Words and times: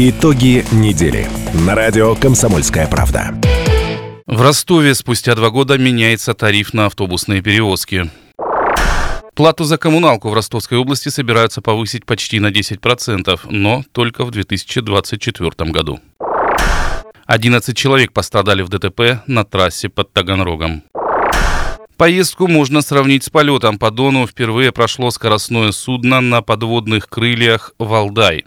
Итоги 0.00 0.64
недели 0.70 1.26
на 1.66 1.74
радио 1.74 2.14
«Комсомольская 2.14 2.86
правда». 2.86 3.34
В 4.28 4.40
Ростове 4.40 4.94
спустя 4.94 5.34
два 5.34 5.50
года 5.50 5.76
меняется 5.76 6.34
тариф 6.34 6.72
на 6.72 6.86
автобусные 6.86 7.42
перевозки. 7.42 8.08
Плату 9.34 9.64
за 9.64 9.76
коммуналку 9.76 10.28
в 10.28 10.34
Ростовской 10.34 10.78
области 10.78 11.08
собираются 11.08 11.62
повысить 11.62 12.06
почти 12.06 12.38
на 12.38 12.52
10%, 12.52 13.40
но 13.50 13.82
только 13.90 14.24
в 14.24 14.30
2024 14.30 15.72
году. 15.72 15.98
11 17.26 17.76
человек 17.76 18.12
пострадали 18.12 18.62
в 18.62 18.68
ДТП 18.68 19.24
на 19.26 19.42
трассе 19.42 19.88
под 19.88 20.12
Таганрогом. 20.12 20.84
Поездку 21.96 22.46
можно 22.46 22.82
сравнить 22.82 23.24
с 23.24 23.30
полетом 23.30 23.80
по 23.80 23.90
Дону. 23.90 24.28
Впервые 24.28 24.70
прошло 24.70 25.10
скоростное 25.10 25.72
судно 25.72 26.20
на 26.20 26.40
подводных 26.40 27.08
крыльях 27.08 27.72
«Валдай». 27.80 28.44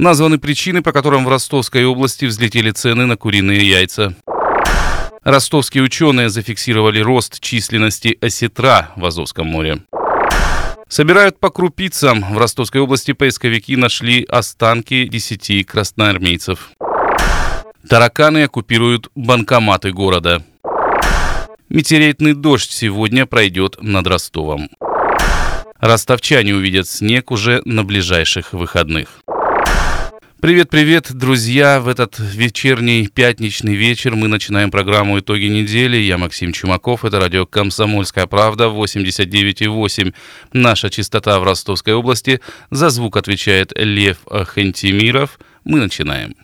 Названы 0.00 0.38
причины, 0.38 0.80
по 0.80 0.92
которым 0.92 1.26
в 1.26 1.28
Ростовской 1.28 1.84
области 1.84 2.24
взлетели 2.24 2.70
цены 2.70 3.04
на 3.04 3.18
куриные 3.18 3.68
яйца. 3.68 4.14
Ростовские 5.24 5.82
ученые 5.82 6.30
зафиксировали 6.30 7.00
рост 7.00 7.38
численности 7.38 8.16
осетра 8.22 8.92
в 8.96 9.04
Азовском 9.04 9.46
море. 9.46 9.82
Собирают 10.88 11.38
по 11.38 11.50
крупицам. 11.50 12.24
В 12.32 12.38
Ростовской 12.38 12.80
области 12.80 13.12
поисковики 13.12 13.76
нашли 13.76 14.24
останки 14.24 15.06
10 15.06 15.66
красноармейцев. 15.66 16.70
Тараканы 17.86 18.44
оккупируют 18.44 19.10
банкоматы 19.14 19.92
города. 19.92 20.42
Метеоритный 21.68 22.32
дождь 22.32 22.70
сегодня 22.70 23.26
пройдет 23.26 23.76
над 23.82 24.06
Ростовом. 24.06 24.70
Ростовчане 25.78 26.54
увидят 26.54 26.88
снег 26.88 27.30
уже 27.30 27.60
на 27.66 27.84
ближайших 27.84 28.54
выходных. 28.54 29.19
Привет-привет, 30.40 31.12
друзья! 31.12 31.80
В 31.82 31.88
этот 31.88 32.18
вечерний 32.18 33.08
пятничный 33.08 33.74
вечер 33.74 34.16
мы 34.16 34.26
начинаем 34.26 34.70
программу 34.70 35.18
«Итоги 35.18 35.44
недели». 35.44 35.98
Я 35.98 36.16
Максим 36.16 36.52
Чумаков, 36.52 37.04
это 37.04 37.20
радио 37.20 37.44
«Комсомольская 37.44 38.26
правда» 38.26 38.68
89,8. 38.68 40.14
Наша 40.54 40.88
частота 40.88 41.38
в 41.40 41.44
Ростовской 41.44 41.92
области. 41.92 42.40
За 42.70 42.88
звук 42.88 43.18
отвечает 43.18 43.72
Лев 43.76 44.16
Хантимиров. 44.30 45.38
Мы 45.64 45.78
начинаем. 45.78 46.34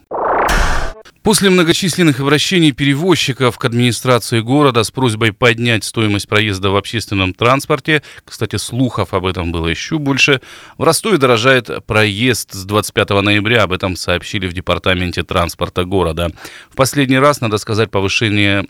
После 1.26 1.50
многочисленных 1.50 2.20
обращений 2.20 2.70
перевозчиков 2.70 3.58
к 3.58 3.64
администрации 3.64 4.38
города 4.38 4.84
с 4.84 4.92
просьбой 4.92 5.32
поднять 5.32 5.82
стоимость 5.82 6.28
проезда 6.28 6.70
в 6.70 6.76
общественном 6.76 7.34
транспорте, 7.34 8.04
кстати, 8.24 8.54
слухов 8.54 9.12
об 9.12 9.26
этом 9.26 9.50
было 9.50 9.66
еще 9.66 9.98
больше, 9.98 10.40
в 10.78 10.84
Ростове 10.84 11.18
дорожает 11.18 11.84
проезд 11.84 12.52
с 12.54 12.64
25 12.64 13.10
ноября, 13.22 13.64
об 13.64 13.72
этом 13.72 13.96
сообщили 13.96 14.46
в 14.46 14.52
департаменте 14.52 15.24
транспорта 15.24 15.84
города. 15.84 16.30
В 16.70 16.76
последний 16.76 17.18
раз, 17.18 17.40
надо 17.40 17.58
сказать, 17.58 17.90
повышение 17.90 18.64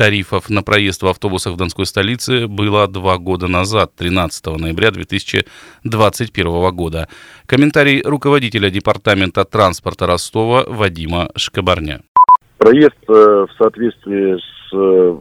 тарифов 0.00 0.48
на 0.48 0.62
проезд 0.62 1.02
в 1.02 1.06
автобусах 1.08 1.52
в 1.52 1.56
Донской 1.58 1.84
столице 1.84 2.46
было 2.46 2.88
два 2.88 3.18
года 3.18 3.48
назад, 3.48 3.90
13 3.98 4.46
ноября 4.58 4.92
2021 4.92 6.74
года. 6.74 7.06
Комментарий 7.44 8.00
руководителя 8.02 8.70
департамента 8.70 9.44
транспорта 9.44 10.06
Ростова 10.06 10.64
Вадима 10.66 11.28
Шкабарня. 11.36 12.00
Проезд 12.56 12.96
э, 13.08 13.12
в 13.12 13.50
соответствии 13.58 14.38
с 14.38 14.74
э, 14.74 15.16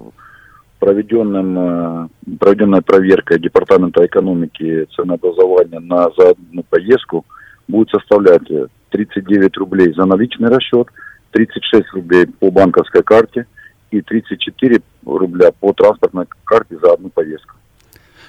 проведенным, 0.79 1.59
э, 1.59 2.07
проведенной 2.39 2.81
проверкой 2.81 3.37
Департамента 3.37 4.05
экономики 4.05 4.87
ценообразования 4.95 5.81
на 5.81 6.09
за 6.17 6.29
одну 6.29 6.63
поездку 6.69 7.25
будет 7.67 7.89
составлять 7.89 8.47
39 8.91 9.57
рублей 9.57 9.93
за 9.93 10.05
наличный 10.05 10.47
расчет, 10.47 10.87
36 11.31 11.91
рублей 11.95 12.27
по 12.27 12.49
банковской 12.49 13.03
карте– 13.03 13.45
и 13.91 14.01
34 14.01 14.81
рубля 15.05 15.51
по 15.59 15.73
транспортной 15.73 16.25
карте 16.43 16.77
за 16.81 16.93
одну 16.93 17.09
поездку. 17.09 17.55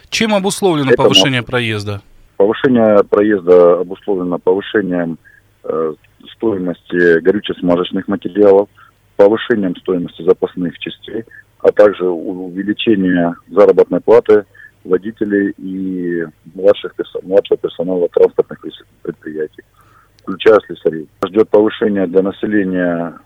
Чем 0.08 0.34
обусловлено 0.34 0.90
Это 0.90 1.02
повышение 1.02 1.42
проезда? 1.42 2.02
Повышение 2.36 3.04
проезда 3.04 3.80
обусловлено 3.80 4.38
повышением 4.38 5.18
э, 5.64 5.94
стоимости 6.34 7.20
горюче-смазочных 7.20 8.08
материалов, 8.08 8.68
повышением 9.16 9.76
стоимости 9.76 10.22
запасных 10.22 10.78
частей, 10.78 11.24
а 11.60 11.70
также 11.70 12.08
увеличение 12.08 13.34
заработной 13.48 14.00
платы 14.00 14.46
водителей 14.84 15.52
и 15.58 16.24
младших, 16.54 16.94
младшего 17.22 17.58
персонала 17.58 18.08
транспортных 18.08 18.64
предприятий, 19.02 19.62
включая 20.22 20.58
слесарей. 20.66 21.08
Ждет 21.26 21.48
повышение 21.50 22.06
для 22.06 22.22
населения 22.22 23.18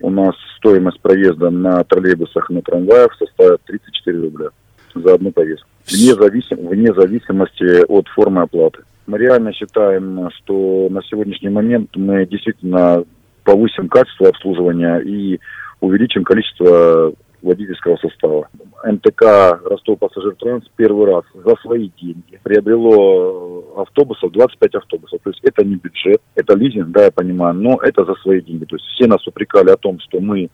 у 0.00 0.10
нас 0.10 0.34
стоимость 0.56 1.00
проезда 1.00 1.50
на 1.50 1.84
троллейбусах, 1.84 2.50
на 2.50 2.62
трамваях 2.62 3.14
составит 3.16 3.62
34 3.64 4.20
рубля 4.20 4.48
за 4.94 5.14
одну 5.14 5.30
поездку. 5.32 5.68
Вне, 5.90 6.14
зависим, 6.14 6.68
вне 6.68 6.92
зависимости 6.94 7.84
от 7.86 8.08
формы 8.08 8.42
оплаты. 8.42 8.82
Мы 9.06 9.18
реально 9.18 9.52
считаем, 9.52 10.28
что 10.36 10.88
на 10.90 11.02
сегодняшний 11.02 11.48
момент 11.48 11.90
мы 11.96 12.26
действительно 12.26 13.04
повысим 13.44 13.88
качество 13.88 14.28
обслуживания 14.28 14.98
и 14.98 15.40
увеличим 15.80 16.24
количество 16.24 17.12
водительского 17.42 17.96
состава. 17.96 18.48
МТК 18.84 19.58
Ростов 19.64 19.98
Пассажир 19.98 20.34
Транс 20.36 20.64
первый 20.76 21.06
раз 21.06 21.24
за 21.34 21.54
свои 21.56 21.90
деньги 22.00 22.40
приобрело 22.42 23.64
автобусов, 23.76 24.32
25 24.32 24.74
автобусов. 24.76 25.20
То 25.22 25.30
есть 25.30 25.40
это 25.42 25.64
не 25.64 25.76
бюджет, 25.76 26.20
это 26.34 26.54
лизинг, 26.54 26.88
да, 26.88 27.04
я 27.04 27.10
понимаю, 27.10 27.54
но 27.54 27.78
это 27.82 28.04
за 28.04 28.14
свои 28.16 28.40
деньги. 28.40 28.64
То 28.64 28.76
есть 28.76 28.86
все 28.86 29.06
нас 29.06 29.26
упрекали 29.26 29.70
о 29.70 29.76
том, 29.76 29.98
что 30.00 30.20
мы, 30.20 30.44
э, 30.44 30.48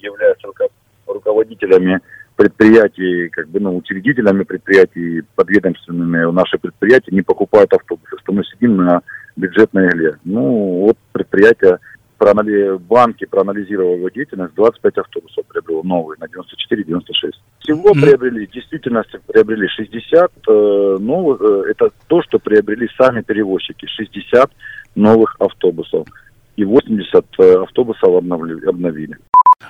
являясь 0.00 0.38
руководителями 1.06 2.00
предприятий, 2.36 3.28
как 3.28 3.48
бы, 3.48 3.60
ну, 3.60 3.76
учредителями 3.76 4.44
предприятий, 4.44 5.22
подведомственными 5.34 6.32
наши 6.32 6.58
предприятия 6.58 7.14
не 7.14 7.22
покупают 7.22 7.72
автобусы, 7.72 8.16
что 8.22 8.32
мы 8.32 8.44
сидим 8.44 8.76
на 8.76 9.02
бюджетной 9.36 9.88
игле. 9.88 10.16
Ну, 10.24 10.86
вот 10.86 10.96
предприятия 11.12 11.78
проанали... 12.20 12.76
банки, 12.76 13.24
проанализировав 13.24 13.96
его 13.96 14.08
деятельность, 14.10 14.54
25 14.54 14.98
автобусов 14.98 15.46
приобрело 15.46 15.82
новые 15.82 16.18
на 16.20 16.26
94-96. 16.26 17.32
Всего 17.60 17.90
mm-hmm. 17.90 18.00
приобрели, 18.02 18.46
в 18.46 18.50
действительности 18.50 19.18
приобрели 19.26 19.66
60 19.68 20.30
э, 20.48 20.96
новых, 21.00 21.40
э, 21.40 21.70
это 21.70 21.90
то, 22.08 22.22
что 22.22 22.38
приобрели 22.38 22.88
сами 22.98 23.22
перевозчики, 23.22 23.86
60 23.86 24.50
новых 24.94 25.36
автобусов 25.40 26.06
и 26.56 26.64
80 26.64 27.24
э, 27.38 27.62
автобусов 27.62 28.14
обновили. 28.14 29.16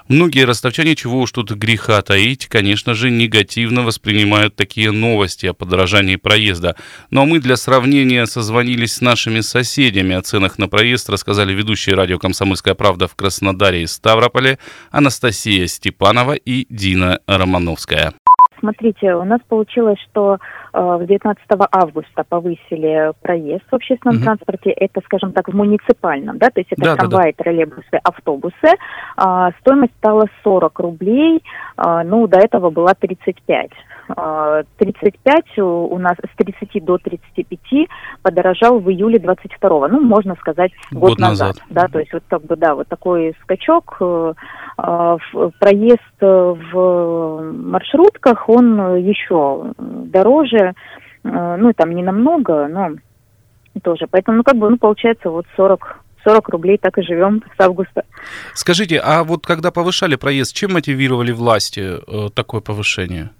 Многие 0.08 0.44
ростовчане, 0.44 0.96
чего 0.96 1.20
уж 1.20 1.30
тут 1.30 1.52
греха 1.52 2.02
таить, 2.02 2.46
конечно 2.46 2.94
же, 2.94 3.10
негативно 3.10 3.82
воспринимают 3.82 4.56
такие 4.56 4.90
новости 4.90 5.46
о 5.46 5.54
подорожании 5.54 6.16
проезда. 6.16 6.74
Но 7.10 7.26
мы 7.26 7.38
для 7.38 7.56
сравнения 7.56 8.26
созвонились 8.26 8.94
с 8.94 9.00
нашими 9.00 9.40
соседями. 9.40 10.16
О 10.16 10.22
ценах 10.22 10.58
на 10.58 10.68
проезд 10.68 11.08
рассказали 11.10 11.52
ведущие 11.52 11.94
радио 11.94 12.18
«Комсомольская 12.18 12.74
правда» 12.74 13.06
в 13.06 13.14
Краснодаре 13.14 13.82
и 13.82 13.86
Ставрополе 13.86 14.58
Анастасия 14.90 15.66
Степанова 15.66 16.32
и 16.32 16.66
Дина 16.68 17.20
Романовская. 17.26 18.14
Смотрите, 18.60 19.14
у 19.14 19.24
нас 19.24 19.40
получилось, 19.48 19.98
что 20.10 20.38
э, 20.72 20.98
19 21.06 21.44
августа 21.72 22.24
повысили 22.28 23.12
проезд 23.22 23.64
в 23.70 23.74
общественном 23.74 24.16
угу. 24.16 24.24
транспорте. 24.24 24.70
Это, 24.70 25.00
скажем 25.04 25.32
так, 25.32 25.48
в 25.48 25.54
муниципальном, 25.54 26.38
да, 26.38 26.50
то 26.50 26.60
есть 26.60 26.72
это 26.72 26.82
да, 26.82 26.96
трамваи, 26.96 27.32
да, 27.32 27.36
да. 27.36 27.44
троллейбусы, 27.44 28.00
автобусы. 28.04 28.54
Э, 29.16 29.50
стоимость 29.60 29.94
стала 29.98 30.26
40 30.44 30.78
рублей, 30.78 31.42
э, 31.76 32.02
ну, 32.04 32.26
до 32.26 32.38
этого 32.38 32.70
была 32.70 32.94
35. 32.94 33.70
35 34.14 35.58
у 35.58 35.98
нас 35.98 36.16
с 36.16 36.36
30 36.36 36.84
до 36.84 36.98
35 36.98 37.88
подорожал 38.22 38.80
в 38.80 38.90
июле 38.90 39.18
22 39.18 39.88
ну, 39.88 40.00
можно 40.00 40.34
сказать, 40.36 40.72
год, 40.90 41.10
год 41.10 41.18
назад. 41.18 41.56
назад. 41.56 41.64
Да, 41.70 41.88
то 41.88 41.98
есть 41.98 42.12
вот 42.12 42.22
как 42.28 42.44
бы, 42.44 42.56
да, 42.56 42.74
вот 42.74 42.88
такой 42.88 43.36
скачок. 43.42 43.96
Э, 44.00 44.34
э, 44.78 45.16
проезд 45.58 46.00
в 46.20 47.52
маршрутках, 47.52 48.48
он 48.48 48.96
еще 48.96 49.72
дороже, 49.78 50.74
э, 51.24 51.56
ну, 51.58 51.72
там 51.72 51.92
не 51.92 52.02
намного, 52.02 52.68
но 52.68 52.90
тоже. 53.82 54.06
Поэтому, 54.10 54.38
ну, 54.38 54.42
как 54.42 54.56
бы, 54.56 54.70
ну, 54.70 54.76
получается, 54.76 55.30
вот 55.30 55.46
40 55.56 56.00
40 56.24 56.48
рублей 56.50 56.78
так 56.78 56.98
и 56.98 57.02
живем 57.02 57.42
с 57.56 57.60
августа. 57.60 58.04
Скажите, 58.54 59.00
а 59.02 59.24
вот 59.24 59.46
когда 59.46 59.70
повышали 59.70 60.16
проезд, 60.16 60.54
чем 60.54 60.74
мотивировали 60.74 61.32
власти 61.32 61.80
э, 61.80 62.28
такое 62.34 62.60
повышение? 62.60 63.30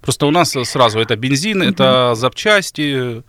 Просто 0.00 0.26
у 0.26 0.30
нас 0.30 0.50
сразу 0.50 1.00
это 1.00 1.16
бензин, 1.16 1.62
это 1.62 2.14
запчасти, 2.14 3.22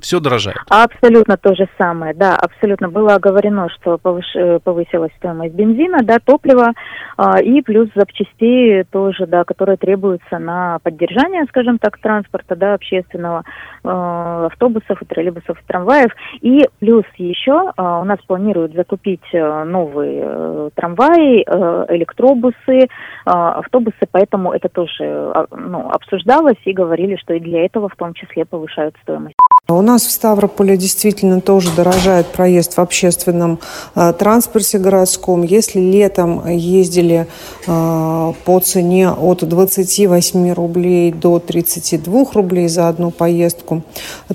Все 0.00 0.20
дорожает. 0.20 0.58
Абсолютно 0.68 1.36
то 1.36 1.54
же 1.54 1.68
самое, 1.78 2.14
да, 2.14 2.36
абсолютно. 2.36 2.88
Было 2.88 3.14
оговорено, 3.14 3.68
что 3.70 3.98
повыш... 3.98 4.26
Э, 4.34 4.58
повысилась 4.62 5.12
стоимость 5.16 5.54
бензина, 5.54 5.98
да, 6.02 6.18
топлива, 6.24 6.72
э, 7.18 7.42
и 7.42 7.62
плюс 7.62 7.88
запчастей 7.94 8.84
тоже, 8.84 9.26
да, 9.26 9.44
которые 9.44 9.76
требуются 9.76 10.38
на 10.38 10.78
поддержание, 10.82 11.44
скажем 11.48 11.78
так, 11.78 11.98
транспорта, 11.98 12.56
да, 12.56 12.74
общественного, 12.74 13.44
э, 13.84 14.46
автобусов, 14.46 15.02
и 15.02 15.04
троллейбусов, 15.04 15.58
и 15.58 15.66
трамваев. 15.66 16.10
И 16.40 16.68
плюс 16.78 17.04
еще 17.16 17.72
э, 17.76 17.82
у 17.82 18.04
нас 18.04 18.18
планируют 18.26 18.74
закупить 18.74 19.24
э, 19.32 19.64
новые 19.64 20.22
э, 20.24 20.70
трамваи, 20.74 21.44
э, 21.46 21.86
электробусы, 21.96 22.56
э, 22.68 22.86
автобусы, 23.24 24.06
поэтому 24.10 24.52
это 24.52 24.68
тоже 24.68 25.04
э, 25.04 25.44
ну, 25.50 25.90
обсуждалось 25.90 26.60
и 26.64 26.72
говорили, 26.72 27.16
что 27.16 27.34
и 27.34 27.40
для 27.40 27.64
этого 27.64 27.88
в 27.88 27.96
том 27.96 28.14
числе 28.14 28.44
повышают 28.44 28.96
стоимость. 29.02 29.36
У 29.72 29.82
нас 29.82 30.06
в 30.06 30.10
Ставрополе 30.10 30.76
действительно 30.76 31.40
тоже 31.40 31.70
дорожает 31.70 32.26
проезд 32.26 32.76
в 32.76 32.80
общественном 32.80 33.60
э, 33.94 34.12
транспорте 34.18 34.78
городском. 34.78 35.42
Если 35.42 35.78
летом 35.78 36.46
ездили 36.48 37.26
э, 37.66 38.32
по 38.44 38.60
цене 38.60 39.10
от 39.10 39.48
28 39.48 40.52
рублей 40.52 41.12
до 41.12 41.38
32 41.38 42.26
рублей 42.32 42.68
за 42.68 42.88
одну 42.88 43.10
поездку, 43.10 43.82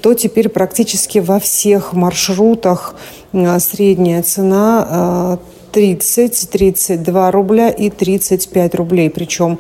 то 0.02 0.14
теперь 0.14 0.50
практически 0.50 1.20
во 1.20 1.40
всех 1.40 1.94
маршрутах 1.94 2.96
э, 3.34 3.60
средняя 3.60 4.24
цена 4.24 5.38
30, 5.72 6.50
32 6.52 7.32
рубля 7.32 7.70
и 7.70 7.90
35 7.90 8.76
рублей. 8.76 9.10
Причем 9.10 9.60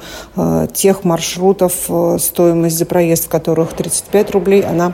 тех 0.73 1.03
маршрутов, 1.03 1.89
стоимость 2.19 2.77
за 2.77 2.85
проезд 2.85 3.25
в 3.25 3.27
которых 3.27 3.73
35 3.73 4.31
рублей, 4.31 4.61
она 4.61 4.93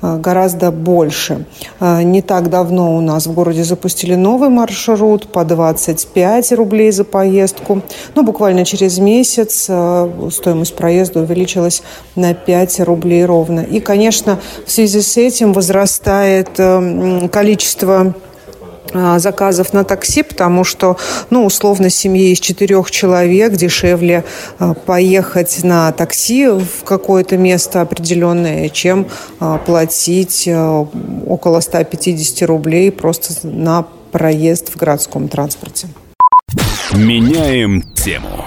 гораздо 0.00 0.70
больше. 0.70 1.44
Э, 1.80 2.02
не 2.02 2.22
так 2.22 2.50
давно 2.50 2.96
у 2.96 3.00
нас 3.00 3.26
в 3.26 3.32
городе 3.32 3.64
запустили 3.64 4.14
новый 4.14 4.48
маршрут 4.48 5.32
по 5.32 5.44
25 5.44 6.52
рублей 6.52 6.90
за 6.90 7.04
поездку. 7.04 7.82
Но 8.14 8.22
буквально 8.22 8.64
через 8.64 8.98
месяц 8.98 9.66
э, 9.68 10.28
стоимость 10.32 10.74
проезда 10.74 11.20
увеличилась 11.20 11.82
на 12.16 12.34
5 12.34 12.80
рублей 12.80 13.24
ровно. 13.24 13.60
И, 13.60 13.80
конечно, 13.80 14.38
в 14.66 14.70
связи 14.70 15.00
с 15.00 15.16
этим 15.16 15.52
возрастает 15.52 16.50
количество 17.30 18.14
заказов 19.16 19.72
на 19.72 19.84
такси, 19.84 20.22
потому 20.22 20.64
что, 20.64 20.96
ну, 21.30 21.44
условно, 21.44 21.90
семье 21.90 22.32
из 22.32 22.40
четырех 22.40 22.90
человек 22.90 23.52
дешевле 23.52 24.24
а, 24.58 24.74
поехать 24.74 25.64
на 25.64 25.92
такси 25.92 26.48
в 26.48 26.84
какое-то 26.84 27.36
место 27.36 27.80
определенное, 27.80 28.68
чем 28.68 29.06
а, 29.40 29.58
платить 29.58 30.48
около 31.26 31.60
150 31.60 32.48
рублей 32.48 32.90
просто 32.90 33.34
на 33.46 33.84
проезд 34.12 34.70
в 34.70 34.76
городском 34.76 35.28
транспорте. 35.28 35.88
Меняем 36.94 37.82
тему. 37.94 38.44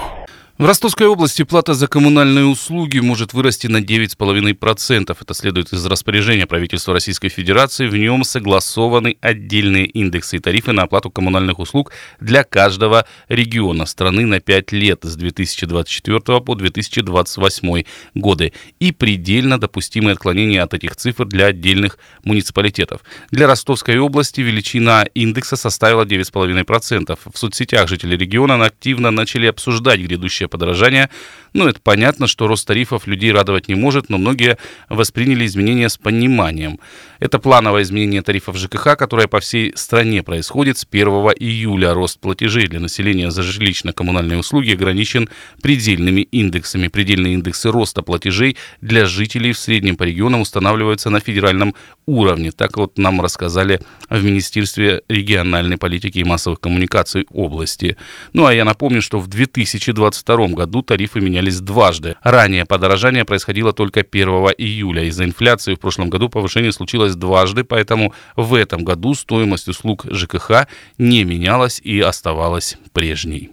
В 0.58 0.66
Ростовской 0.66 1.06
области 1.06 1.44
плата 1.44 1.72
за 1.72 1.88
коммунальные 1.88 2.44
услуги 2.44 2.98
может 2.98 3.32
вырасти 3.32 3.68
на 3.68 3.78
9,5%. 3.78 5.16
Это 5.18 5.34
следует 5.34 5.72
из 5.72 5.84
распоряжения 5.86 6.46
правительства 6.46 6.92
Российской 6.92 7.30
Федерации. 7.30 7.86
В 7.86 7.96
нем 7.96 8.22
согласованы 8.22 9.16
отдельные 9.22 9.86
индексы 9.86 10.36
и 10.36 10.40
тарифы 10.40 10.72
на 10.72 10.82
оплату 10.82 11.10
коммунальных 11.10 11.58
услуг 11.58 11.92
для 12.20 12.44
каждого 12.44 13.06
региона 13.28 13.86
страны 13.86 14.26
на 14.26 14.40
5 14.40 14.72
лет 14.72 15.00
с 15.04 15.16
2024 15.16 16.20
по 16.42 16.54
2028 16.54 17.84
годы 18.14 18.52
и 18.78 18.92
предельно 18.92 19.58
допустимые 19.58 20.12
отклонения 20.12 20.62
от 20.62 20.74
этих 20.74 20.96
цифр 20.96 21.24
для 21.24 21.46
отдельных 21.46 21.98
муниципалитетов. 22.24 23.00
Для 23.30 23.46
Ростовской 23.46 23.96
области 23.98 24.42
величина 24.42 25.06
индекса 25.14 25.56
составила 25.56 26.04
9,5%. 26.04 27.18
В 27.32 27.38
соцсетях 27.38 27.88
жители 27.88 28.18
региона 28.18 28.62
активно 28.62 29.10
начали 29.10 29.46
обсуждать 29.46 29.98
грядущее 30.42 30.48
подорожания. 30.48 31.10
Ну, 31.54 31.68
это 31.68 31.80
понятно, 31.82 32.26
что 32.26 32.46
рост 32.46 32.66
тарифов 32.66 33.06
людей 33.06 33.30
радовать 33.32 33.68
не 33.68 33.74
может, 33.74 34.08
но 34.08 34.18
многие 34.18 34.56
восприняли 34.88 35.44
изменения 35.44 35.88
с 35.88 35.98
пониманием. 35.98 36.78
Это 37.20 37.38
плановое 37.38 37.82
изменение 37.82 38.22
тарифов 38.22 38.56
ЖКХ, 38.56 38.96
которое 38.96 39.28
по 39.28 39.38
всей 39.38 39.72
стране 39.76 40.22
происходит 40.22 40.78
с 40.78 40.86
1 40.90 41.08
июля. 41.38 41.94
Рост 41.94 42.20
платежей 42.20 42.66
для 42.68 42.80
населения 42.80 43.30
за 43.30 43.42
жилищно-коммунальные 43.42 44.38
услуги 44.38 44.72
ограничен 44.72 45.28
предельными 45.62 46.22
индексами. 46.22 46.88
Предельные 46.88 47.34
индексы 47.34 47.70
роста 47.70 48.02
платежей 48.02 48.56
для 48.80 49.04
жителей 49.04 49.52
в 49.52 49.58
среднем 49.58 49.96
по 49.96 50.04
регионам 50.04 50.40
устанавливаются 50.40 51.10
на 51.10 51.20
федеральном 51.20 51.74
уровне. 52.06 52.50
Так 52.50 52.78
вот 52.78 52.98
нам 52.98 53.20
рассказали 53.20 53.80
в 54.08 54.24
Министерстве 54.24 55.02
региональной 55.08 55.76
политики 55.76 56.18
и 56.18 56.24
массовых 56.24 56.60
коммуникаций 56.60 57.26
области. 57.30 57.96
Ну 58.32 58.46
а 58.46 58.54
я 58.54 58.64
напомню, 58.64 59.02
что 59.02 59.20
в 59.20 59.28
2022 59.28 60.31
году 60.54 60.82
тарифы 60.82 61.20
менялись 61.20 61.60
дважды. 61.60 62.16
Ранее 62.22 62.64
подорожание 62.64 63.24
происходило 63.24 63.72
только 63.72 64.00
1 64.00 64.28
июля. 64.58 65.04
Из-за 65.04 65.24
инфляции 65.24 65.74
в 65.74 65.80
прошлом 65.80 66.10
году 66.10 66.28
повышение 66.28 66.72
случилось 66.72 67.14
дважды, 67.14 67.64
поэтому 67.64 68.14
в 68.36 68.54
этом 68.54 68.84
году 68.84 69.14
стоимость 69.14 69.68
услуг 69.68 70.06
ЖКХ 70.10 70.66
не 70.98 71.24
менялась 71.24 71.80
и 71.80 72.00
оставалась 72.00 72.78
прежней. 72.92 73.50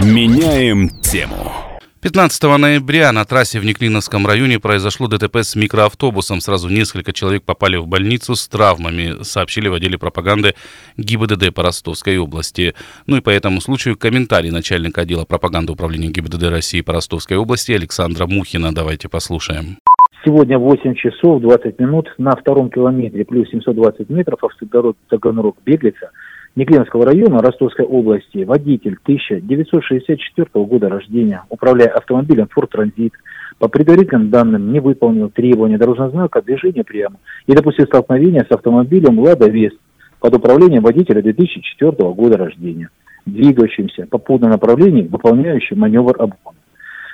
Меняем 0.00 0.88
тему. 1.00 1.69
15 2.02 2.42
ноября 2.58 3.12
на 3.12 3.26
трассе 3.26 3.60
в 3.60 3.64
Неклиновском 3.66 4.26
районе 4.26 4.58
произошло 4.58 5.06
ДТП 5.06 5.36
с 5.42 5.54
микроавтобусом. 5.54 6.40
Сразу 6.40 6.70
несколько 6.70 7.12
человек 7.12 7.42
попали 7.42 7.76
в 7.76 7.86
больницу 7.86 8.36
с 8.36 8.48
травмами, 8.48 9.22
сообщили 9.22 9.68
в 9.68 9.74
отделе 9.74 9.98
пропаганды 9.98 10.54
ГИБДД 10.96 11.52
по 11.54 11.62
Ростовской 11.62 12.16
области. 12.16 12.72
Ну 13.06 13.18
и 13.18 13.20
по 13.20 13.28
этому 13.28 13.60
случаю 13.60 13.98
комментарий 13.98 14.50
начальника 14.50 15.02
отдела 15.02 15.26
пропаганды 15.26 15.72
управления 15.72 16.08
ГИБДД 16.08 16.44
России 16.44 16.80
по 16.80 16.94
Ростовской 16.94 17.36
области 17.36 17.72
Александра 17.72 18.26
Мухина. 18.26 18.74
Давайте 18.74 19.10
послушаем. 19.10 19.76
Сегодня 20.24 20.58
8 20.58 20.94
часов 20.94 21.42
20 21.42 21.78
минут 21.80 22.08
на 22.16 22.30
втором 22.30 22.70
километре 22.70 23.26
плюс 23.26 23.50
720 23.50 24.08
метров 24.08 24.42
автодорог 24.42 24.96
Таганрог-Беглица– 25.10 26.12
Неклинского 26.56 27.06
района 27.06 27.40
Ростовской 27.40 27.84
области, 27.84 28.42
водитель 28.42 28.98
1964 29.04 30.48
года 30.64 30.88
рождения, 30.88 31.44
управляя 31.48 31.90
автомобилем 31.90 32.48
Ford 32.54 32.68
Transit, 32.74 33.12
по 33.58 33.68
предварительным 33.68 34.30
данным 34.30 34.72
не 34.72 34.80
выполнил 34.80 35.30
требования 35.30 35.78
дорожного 35.78 36.10
знака 36.10 36.42
движения 36.42 36.82
прямо 36.82 37.16
и 37.46 37.52
допустил 37.52 37.86
столкновение 37.86 38.44
с 38.48 38.52
автомобилем 38.52 39.18
«Лада 39.20 39.48
Вест» 39.48 39.76
под 40.18 40.34
управлением 40.34 40.82
водителя 40.82 41.22
2004 41.22 41.92
года 42.14 42.36
рождения, 42.36 42.88
двигающимся 43.26 44.06
по 44.10 44.18
путном 44.18 44.50
направлении, 44.50 45.06
выполняющим 45.06 45.78
маневр 45.78 46.16
обгона. 46.18 46.56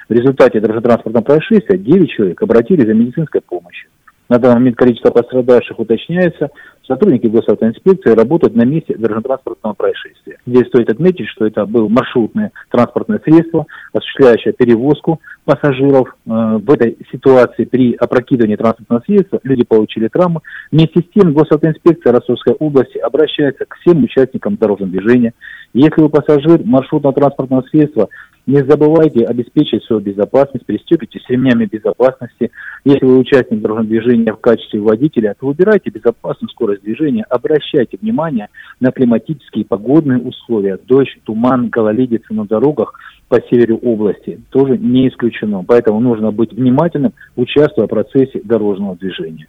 В 0.09 0.13
результате 0.13 0.61
дорожно-транспортного 0.61 1.25
происшествия 1.25 1.77
9 1.77 2.11
человек 2.11 2.43
обратились 2.43 2.87
за 2.87 2.95
медицинской 2.95 3.43
помощью. 3.43 3.91
На 4.29 4.39
данный 4.39 4.57
момент 4.57 4.77
количество 4.77 5.11
пострадавших 5.11 5.79
уточняется. 5.79 6.51
Сотрудники 6.87 7.27
госавтоинспекции 7.27 8.11
работают 8.11 8.55
на 8.55 8.65
месте 8.65 8.95
дорожно-транспортного 8.97 9.75
происшествия. 9.75 10.39
Здесь 10.47 10.69
стоит 10.69 10.89
отметить, 10.89 11.27
что 11.29 11.47
это 11.47 11.67
было 11.67 11.89
маршрутное 11.89 12.53
транспортное 12.71 13.21
средство, 13.25 13.67
осуществляющее 13.93 14.53
перевозку 14.53 15.21
пассажиров. 15.45 16.15
Э, 16.27 16.59
в 16.59 16.71
этой 16.71 16.97
ситуации 17.11 17.65
при 17.65 17.95
опрокидывании 17.95 18.57
транспортного 18.57 19.03
средства 19.05 19.41
люди 19.43 19.65
получили 19.65 20.09
травмы. 20.09 20.41
Вместе 20.71 21.01
с 21.01 21.05
тем 21.13 21.33
госавтоинспекция 21.33 22.13
Ростовской 22.13 22.55
области 22.55 22.99
обращается 22.99 23.65
к 23.65 23.77
всем 23.77 24.05
участникам 24.05 24.57
дорожного 24.57 24.93
движения. 24.93 25.35
Если 25.73 26.01
вы 26.01 26.09
пассажир 26.09 26.61
маршрутного 26.65 27.15
транспортного 27.15 27.63
средства, 27.71 28.09
не 28.47 28.59
забывайте 28.65 29.25
обеспечить 29.25 29.83
свою 29.85 30.01
безопасность, 30.01 30.65
пристегивайтесь 30.67 31.29
ремнями 31.29 31.67
безопасности. 31.67 32.53
Если 32.85 33.05
вы 33.05 33.19
участник 33.19 33.61
дорожного 33.61 33.89
движения 33.89 34.33
в 34.33 34.37
качестве 34.37 34.81
водителя, 34.81 35.35
то 35.39 35.47
выбирайте 35.47 35.91
безопасную 35.91 36.49
скорость 36.51 36.83
движения, 36.83 37.25
обращайте 37.29 37.99
внимание 38.01 38.49
на 38.79 38.93
климатические 38.93 39.65
и 39.65 39.67
погодные 39.67 40.21
условия, 40.21 40.79
дождь, 40.87 41.19
туман, 41.25 41.69
гололедица 41.69 42.33
на 42.33 42.47
дорогах 42.47 42.95
по 43.29 43.41
северу 43.51 43.79
области 43.79 44.41
тоже 44.51 44.79
не 44.79 45.09
исключено. 45.09 45.65
Поэтому 45.67 45.99
нужно 45.99 46.31
быть 46.31 46.53
внимательным, 46.53 47.13
участвуя 47.35 47.87
в 47.87 47.91
процессе 47.91 48.41
дорожного 48.45 48.97
движения. 48.97 49.49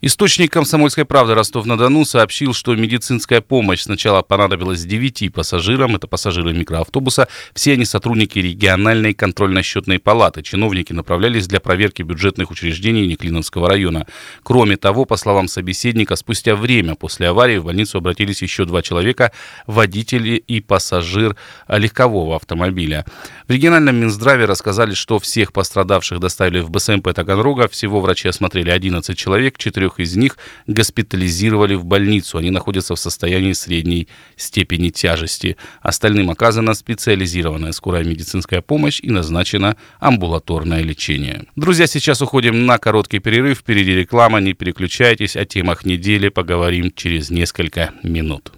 Источник 0.00 0.52
«Комсомольской 0.52 1.04
правды» 1.04 1.34
Ростов-на-Дону 1.34 2.04
сообщил, 2.04 2.54
что 2.54 2.72
медицинская 2.76 3.40
помощь 3.40 3.80
сначала 3.80 4.22
понадобилась 4.22 4.84
девяти 4.84 5.28
пассажирам, 5.28 5.96
это 5.96 6.06
пассажиры 6.06 6.52
микроавтобуса, 6.52 7.26
все 7.52 7.72
они 7.72 7.84
сотрудники 7.84 8.38
региональной 8.38 9.12
контрольно-счетной 9.12 9.98
палаты. 9.98 10.44
Чиновники 10.44 10.92
направлялись 10.92 11.48
для 11.48 11.58
проверки 11.58 12.02
бюджетных 12.02 12.52
учреждений 12.52 13.08
Неклиновского 13.08 13.68
района. 13.68 14.06
Кроме 14.44 14.76
того, 14.76 15.04
по 15.04 15.16
словам 15.16 15.48
собеседника, 15.48 16.14
спустя 16.14 16.54
время 16.54 16.94
после 16.94 17.30
аварии 17.30 17.58
в 17.58 17.64
больницу 17.64 17.98
обратились 17.98 18.40
еще 18.40 18.66
два 18.66 18.82
человека, 18.82 19.32
водители 19.66 20.36
и 20.36 20.60
пассажир 20.60 21.34
легкового 21.66 22.36
автомобиля. 22.36 23.04
В 23.48 23.50
региональном 23.50 23.96
Минздраве 23.96 24.44
рассказали, 24.44 24.94
что 24.94 25.18
всех 25.18 25.52
пострадавших 25.52 26.20
доставили 26.20 26.60
в 26.60 26.70
БСМП 26.70 27.12
Таганрога. 27.12 27.66
Всего 27.66 28.00
врачи 28.00 28.28
осмотрели 28.28 28.70
11 28.70 29.18
человек, 29.18 29.58
четырех 29.58 29.87
четырех 29.88 30.00
из 30.00 30.16
них 30.16 30.36
госпитализировали 30.66 31.74
в 31.74 31.84
больницу. 31.84 32.38
Они 32.38 32.50
находятся 32.50 32.94
в 32.94 32.98
состоянии 32.98 33.52
средней 33.52 34.08
степени 34.36 34.90
тяжести. 34.90 35.56
Остальным 35.80 36.30
оказана 36.30 36.74
специализированная 36.74 37.72
скорая 37.72 38.04
медицинская 38.04 38.60
помощь 38.60 39.00
и 39.02 39.10
назначено 39.10 39.76
амбулаторное 40.00 40.82
лечение. 40.82 41.44
Друзья, 41.56 41.86
сейчас 41.86 42.22
уходим 42.22 42.66
на 42.66 42.78
короткий 42.78 43.18
перерыв. 43.18 43.58
Впереди 43.58 43.94
реклама, 43.94 44.40
не 44.40 44.54
переключайтесь. 44.54 45.36
О 45.36 45.44
темах 45.44 45.84
недели 45.84 46.28
поговорим 46.28 46.92
через 46.94 47.30
несколько 47.30 47.90
минут. 48.02 48.52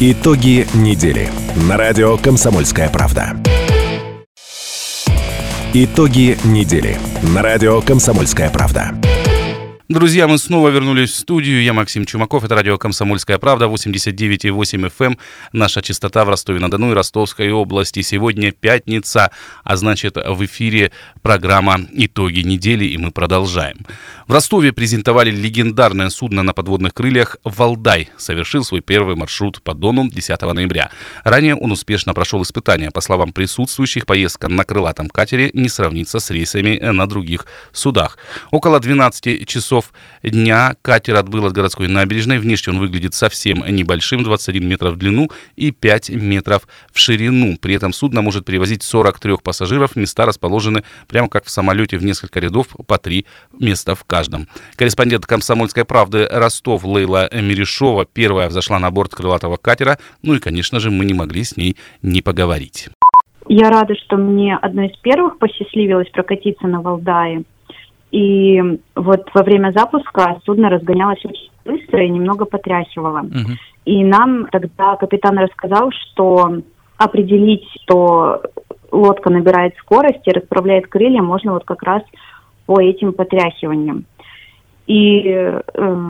Итоги 0.00 0.66
недели 0.74 1.28
на 1.68 1.76
радио 1.76 2.16
«Комсомольская 2.16 2.88
правда». 2.88 3.36
Итоги 5.74 6.36
недели 6.44 6.98
на 7.22 7.40
радио 7.40 7.80
«Комсомольская 7.80 8.50
правда». 8.50 8.92
Друзья, 9.92 10.26
мы 10.26 10.38
снова 10.38 10.70
вернулись 10.70 11.10
в 11.10 11.16
студию. 11.16 11.62
Я 11.62 11.74
Максим 11.74 12.06
Чумаков. 12.06 12.44
Это 12.44 12.54
радио 12.54 12.78
«Комсомольская 12.78 13.36
правда», 13.36 13.66
89,8 13.66 14.90
FM. 14.90 15.04
Эм. 15.04 15.18
Наша 15.52 15.82
частота 15.82 16.24
в 16.24 16.30
Ростове-на-Дону 16.30 16.92
и 16.92 16.94
Ростовской 16.94 17.50
области. 17.50 18.00
Сегодня 18.00 18.52
пятница, 18.52 19.30
а 19.64 19.76
значит 19.76 20.16
в 20.16 20.42
эфире 20.46 20.92
программа 21.20 21.78
«Итоги 21.92 22.40
недели», 22.40 22.86
и 22.86 22.96
мы 22.96 23.10
продолжаем. 23.10 23.84
В 24.26 24.32
Ростове 24.32 24.72
презентовали 24.72 25.30
легендарное 25.30 26.08
судно 26.08 26.42
на 26.42 26.54
подводных 26.54 26.94
крыльях 26.94 27.36
«Валдай». 27.44 28.08
Совершил 28.16 28.64
свой 28.64 28.80
первый 28.80 29.14
маршрут 29.14 29.60
по 29.60 29.74
Дону 29.74 30.08
10 30.08 30.40
ноября. 30.40 30.90
Ранее 31.22 31.54
он 31.54 31.70
успешно 31.70 32.14
прошел 32.14 32.40
испытания. 32.42 32.90
По 32.90 33.02
словам 33.02 33.34
присутствующих, 33.34 34.06
поездка 34.06 34.48
на 34.48 34.64
крылатом 34.64 35.10
катере 35.10 35.50
не 35.52 35.68
сравнится 35.68 36.18
с 36.18 36.30
рейсами 36.30 36.78
на 36.78 37.06
других 37.06 37.44
судах. 37.72 38.16
Около 38.50 38.80
12 38.80 39.46
часов 39.46 39.81
часов 39.82 39.92
дня 40.22 40.74
катер 40.82 41.16
отбыл 41.16 41.46
от 41.46 41.52
городской 41.52 41.88
набережной. 41.88 42.38
Внешне 42.38 42.72
он 42.72 42.78
выглядит 42.78 43.14
совсем 43.14 43.64
небольшим, 43.68 44.22
21 44.22 44.68
метров 44.68 44.94
в 44.94 44.96
длину 44.96 45.30
и 45.56 45.70
5 45.70 46.10
метров 46.10 46.66
в 46.92 46.98
ширину. 46.98 47.56
При 47.60 47.74
этом 47.74 47.92
судно 47.92 48.22
может 48.22 48.44
перевозить 48.44 48.82
43 48.82 49.36
пассажиров. 49.42 49.96
Места 49.96 50.26
расположены 50.26 50.84
прямо 51.08 51.28
как 51.28 51.44
в 51.44 51.50
самолете 51.50 51.98
в 51.98 52.04
несколько 52.04 52.40
рядов, 52.40 52.68
по 52.86 52.98
три 52.98 53.26
места 53.58 53.94
в 53.94 54.04
каждом. 54.04 54.48
Корреспондент 54.76 55.26
«Комсомольской 55.26 55.84
правды» 55.84 56.28
Ростов 56.30 56.84
Лейла 56.84 57.28
Мерешова 57.32 58.04
первая 58.04 58.48
взошла 58.48 58.78
на 58.78 58.90
борт 58.90 59.14
крылатого 59.14 59.56
катера. 59.56 59.98
Ну 60.22 60.34
и, 60.34 60.38
конечно 60.38 60.80
же, 60.80 60.90
мы 60.90 61.04
не 61.04 61.14
могли 61.14 61.44
с 61.44 61.56
ней 61.56 61.76
не 62.02 62.22
поговорить. 62.22 62.88
Я 63.48 63.70
рада, 63.70 63.94
что 63.96 64.16
мне 64.16 64.56
одной 64.56 64.88
из 64.88 64.96
первых 64.98 65.38
посчастливилось 65.38 66.08
прокатиться 66.10 66.66
на 66.68 66.80
Валдае. 66.80 67.42
И 68.12 68.60
вот 68.94 69.28
во 69.34 69.42
время 69.42 69.72
запуска 69.72 70.38
судно 70.44 70.68
разгонялось 70.68 71.24
очень 71.24 71.50
быстро 71.64 72.04
и 72.04 72.10
немного 72.10 72.44
потряхивало. 72.44 73.20
Угу. 73.20 73.52
И 73.86 74.04
нам 74.04 74.46
тогда 74.48 74.96
капитан 74.96 75.38
рассказал, 75.38 75.90
что 75.90 76.58
определить, 76.98 77.64
что 77.82 78.42
лодка 78.92 79.30
набирает 79.30 79.74
скорость 79.78 80.26
и 80.26 80.30
расправляет 80.32 80.86
крылья, 80.88 81.22
можно 81.22 81.54
вот 81.54 81.64
как 81.64 81.82
раз 81.82 82.02
по 82.66 82.80
этим 82.80 83.14
потряхиваниям. 83.14 84.04
И 84.86 85.26
э, 85.26 85.62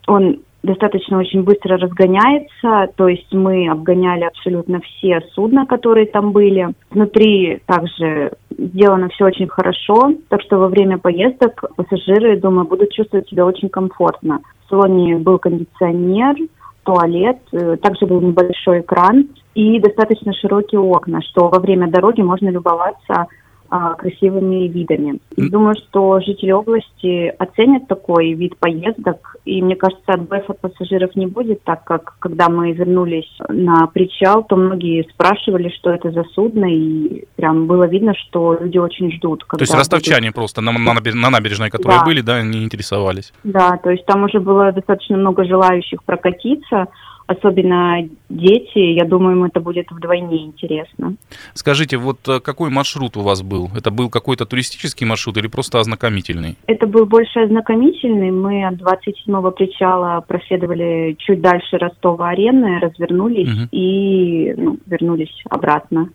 он 0.07 0.41
достаточно 0.63 1.19
очень 1.19 1.43
быстро 1.43 1.77
разгоняется, 1.77 2.93
то 2.97 3.09
есть 3.09 3.33
мы 3.33 3.69
обгоняли 3.69 4.25
абсолютно 4.25 4.81
все 4.81 5.21
судна, 5.35 5.67
которые 5.67 6.07
там 6.07 6.33
были. 6.33 6.69
Внутри 6.91 7.61
также 7.67 8.33
сделано 8.51 9.09
все 9.09 9.27
очень 9.27 9.49
хорошо, 9.49 10.15
так 10.29 10.41
что 10.43 10.59
во 10.59 10.69
время 10.69 10.99
поездок 10.99 11.65
пассажиры, 11.77 12.41
думаю, 12.41 12.67
будут 12.67 12.93
чувствовать 12.93 13.29
себя 13.29 13.45
очень 13.45 13.69
комфортно. 13.69 14.41
В 14.67 14.71
салоне 14.71 15.17
был 15.17 15.39
кондиционер, 15.39 16.37
туалет, 16.85 17.39
э, 17.53 17.77
также 17.77 18.07
был 18.07 18.21
небольшой 18.21 18.81
экран 18.81 19.29
и 19.55 19.79
достаточно 19.79 20.33
широкие 20.33 20.81
окна, 20.81 21.21
что 21.23 21.49
во 21.49 21.61
время 21.61 21.89
дороги 21.89 22.23
можно 22.23 22.49
любоваться 22.49 23.27
а, 23.75 23.95
красивыми 23.95 24.69
видами. 24.69 25.19
И 25.35 25.49
думаю, 25.49 25.75
что 25.77 26.21
жители 26.21 26.51
области 26.51 27.29
оценят 27.39 27.89
такой 27.89 28.35
вид 28.35 28.59
поездок, 28.59 29.37
и 29.47 29.63
мне 29.63 29.77
кажется, 29.77 30.13
отбоев 30.13 30.51
от 30.51 30.61
пассажиров 30.61 31.17
не 31.17 31.27
будет, 31.27 31.65
так 31.65 31.83
как 31.85 32.17
когда 32.19 32.51
мы 32.51 32.73
вернулись 32.73 33.35
на 33.49 33.87
причал, 33.87 34.45
то 34.45 34.57
многие 34.57 35.09
спрашивали, 35.15 35.71
что 35.71 35.89
это 35.89 36.11
за 36.11 36.25
судно, 36.35 36.67
и 36.67 37.25
прям 37.37 37.67
было 37.67 37.85
видно, 37.87 38.13
что 38.15 38.59
люди 38.61 38.77
очень 38.77 39.11
ждут. 39.11 39.47
То 39.49 39.57
есть 39.61 39.75
ростовчане 39.75 40.27
будут... 40.27 40.35
просто 40.35 40.61
на, 40.61 40.73
на, 40.73 40.93
на 40.93 41.31
набережной, 41.31 41.71
которые 41.71 42.01
да. 42.01 42.05
были, 42.05 42.21
да, 42.21 42.43
не 42.43 42.65
интересовались? 42.65 43.33
Да, 43.43 43.79
то 43.79 43.89
есть 43.89 44.05
там 44.05 44.25
уже 44.25 44.39
было 44.39 44.71
достаточно 44.73 45.17
много 45.17 45.47
желающих 45.47 46.05
прокатиться, 46.05 46.89
особенно 47.33 48.09
дети, 48.29 48.79
я 48.79 49.05
думаю, 49.05 49.37
им 49.37 49.45
это 49.45 49.61
будет 49.61 49.91
вдвойне 49.91 50.45
интересно. 50.45 51.17
Скажите, 51.55 51.97
вот 51.97 52.19
э, 52.29 52.41
какой 52.41 52.71
маршрут 52.71 53.17
у 53.17 53.21
вас 53.21 53.43
был? 53.43 53.71
Это 53.77 53.91
был 53.91 54.11
какой-то 54.11 54.47
туристический 54.47 55.07
маршрут 55.07 55.37
или 55.37 55.49
просто 55.49 55.81
ознакомительный? 55.81 56.57
Это 56.67 56.87
был 56.87 57.07
больше 57.07 57.41
ознакомительный. 57.41 58.31
Мы 58.31 58.67
от 58.67 58.75
27-го 58.75 59.51
причала 59.51 60.21
проследовали 60.21 61.17
чуть 61.19 61.41
дальше 61.41 61.79
Ростова-арены, 61.79 62.81
развернулись 62.81 63.49
угу. 63.49 63.69
и 63.73 64.55
ну, 64.57 64.79
вернулись 64.87 65.43
обратно. 65.49 66.09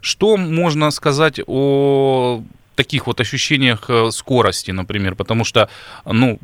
Что 0.00 0.36
можно 0.36 0.90
сказать 0.90 1.40
о 1.46 2.42
таких 2.76 3.06
вот 3.06 3.20
ощущениях 3.20 3.90
э, 3.90 4.10
скорости, 4.10 4.70
например, 4.70 5.14
потому 5.14 5.44
что, 5.44 5.68
ну, 6.04 6.38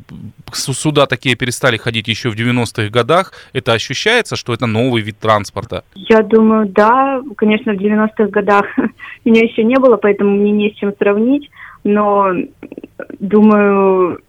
сюда 0.52 1.06
такие 1.06 1.36
перестали 1.36 1.76
ходить 1.76 2.08
еще 2.08 2.30
в 2.30 2.34
90-х 2.34 2.88
годах. 2.88 3.32
Это 3.52 3.72
ощущается, 3.72 4.36
что 4.36 4.52
это 4.52 4.66
новый 4.66 5.02
вид 5.02 5.18
транспорта? 5.18 5.84
Я 5.94 6.22
думаю, 6.22 6.66
да. 6.66 7.22
Конечно, 7.36 7.72
в 7.74 7.76
90-х 7.76 8.26
годах 8.26 8.66
меня 9.24 9.42
еще 9.42 9.62
не 9.62 9.76
было, 9.76 9.96
поэтому 9.96 10.36
мне 10.36 10.50
не 10.50 10.70
с 10.70 10.74
чем 10.74 10.92
сравнить. 10.98 11.50
Но, 11.84 12.32
думаю, 13.18 14.20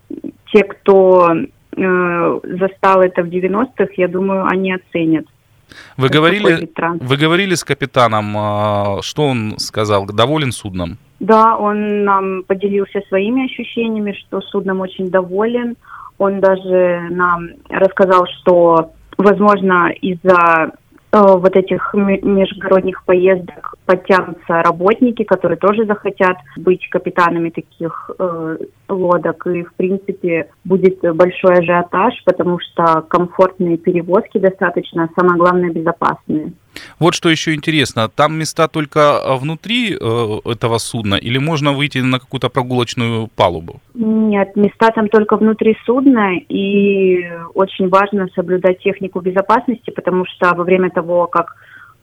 те, 0.51 0.63
кто 0.63 1.35
э, 1.75 2.39
застал 2.43 3.01
это 3.01 3.23
в 3.23 3.27
90-х, 3.27 3.93
я 3.97 4.07
думаю, 4.07 4.45
они 4.45 4.73
оценят. 4.73 5.25
Вы 5.97 6.09
говорили, 6.09 6.69
вы 6.99 7.17
говорили 7.17 7.55
с 7.55 7.63
капитаном, 7.63 8.35
а, 8.37 9.01
что 9.01 9.27
он 9.27 9.55
сказал, 9.57 10.05
доволен 10.05 10.51
судном? 10.51 10.97
Да, 11.19 11.55
он 11.57 12.03
нам 12.03 12.43
поделился 12.43 13.01
своими 13.07 13.45
ощущениями, 13.45 14.13
что 14.13 14.41
судном 14.41 14.81
очень 14.81 15.09
доволен. 15.09 15.75
Он 16.17 16.39
даже 16.39 17.07
нам 17.11 17.49
рассказал, 17.69 18.25
что, 18.41 18.91
возможно, 19.17 19.91
из-за 20.01 20.73
вот 21.13 21.55
этих 21.55 21.93
межгородних 21.93 23.03
поездок 23.05 23.75
подтянутся 23.85 24.63
работники, 24.63 25.23
которые 25.23 25.57
тоже 25.57 25.85
захотят 25.85 26.37
быть 26.57 26.89
капитанами 26.89 27.51
таких 27.51 28.09
э, 28.17 28.57
лодок. 28.89 29.45
И, 29.45 29.63
в 29.63 29.73
принципе, 29.75 30.49
будет 30.63 30.99
большой 31.15 31.59
ажиотаж, 31.59 32.15
потому 32.25 32.57
что 32.59 33.01
комфортные 33.01 33.77
перевозки 33.77 34.39
достаточно, 34.39 35.03
а 35.03 35.19
самое 35.19 35.37
главное, 35.37 35.69
безопасные. 35.69 36.53
Вот 36.99 37.13
что 37.13 37.29
еще 37.29 37.53
интересно, 37.53 38.09
там 38.09 38.37
места 38.37 38.67
только 38.67 39.17
а, 39.17 39.37
внутри 39.37 39.93
э, 39.93 40.39
этого 40.45 40.77
судна 40.77 41.15
или 41.15 41.37
можно 41.37 41.73
выйти 41.73 41.99
на 41.99 42.19
какую-то 42.19 42.49
прогулочную 42.49 43.27
палубу? 43.35 43.79
Нет, 43.93 44.55
места 44.55 44.91
там 44.91 45.09
только 45.09 45.37
внутри 45.37 45.77
судна, 45.85 46.35
и 46.37 47.25
очень 47.53 47.89
важно 47.89 48.27
соблюдать 48.35 48.79
технику 48.79 49.21
безопасности, 49.21 49.91
потому 49.91 50.25
что 50.25 50.53
во 50.55 50.63
время 50.63 50.89
того, 50.89 51.27
как 51.27 51.55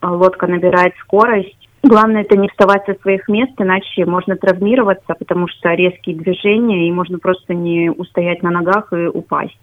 э, 0.02 0.06
лодка 0.06 0.46
набирает 0.46 0.94
скорость, 1.02 1.56
Главное 1.82 2.22
это 2.22 2.36
не 2.36 2.48
вставать 2.48 2.84
со 2.84 2.94
своих 3.00 3.26
мест, 3.28 3.52
иначе 3.58 4.04
можно 4.04 4.36
травмироваться, 4.36 5.14
потому 5.18 5.48
что 5.48 5.70
резкие 5.70 6.14
движения, 6.14 6.86
и 6.86 6.92
можно 6.92 7.18
просто 7.18 7.54
не 7.54 7.90
устоять 7.90 8.42
на 8.42 8.50
ногах 8.50 8.92
и 8.92 9.06
упасть. 9.06 9.58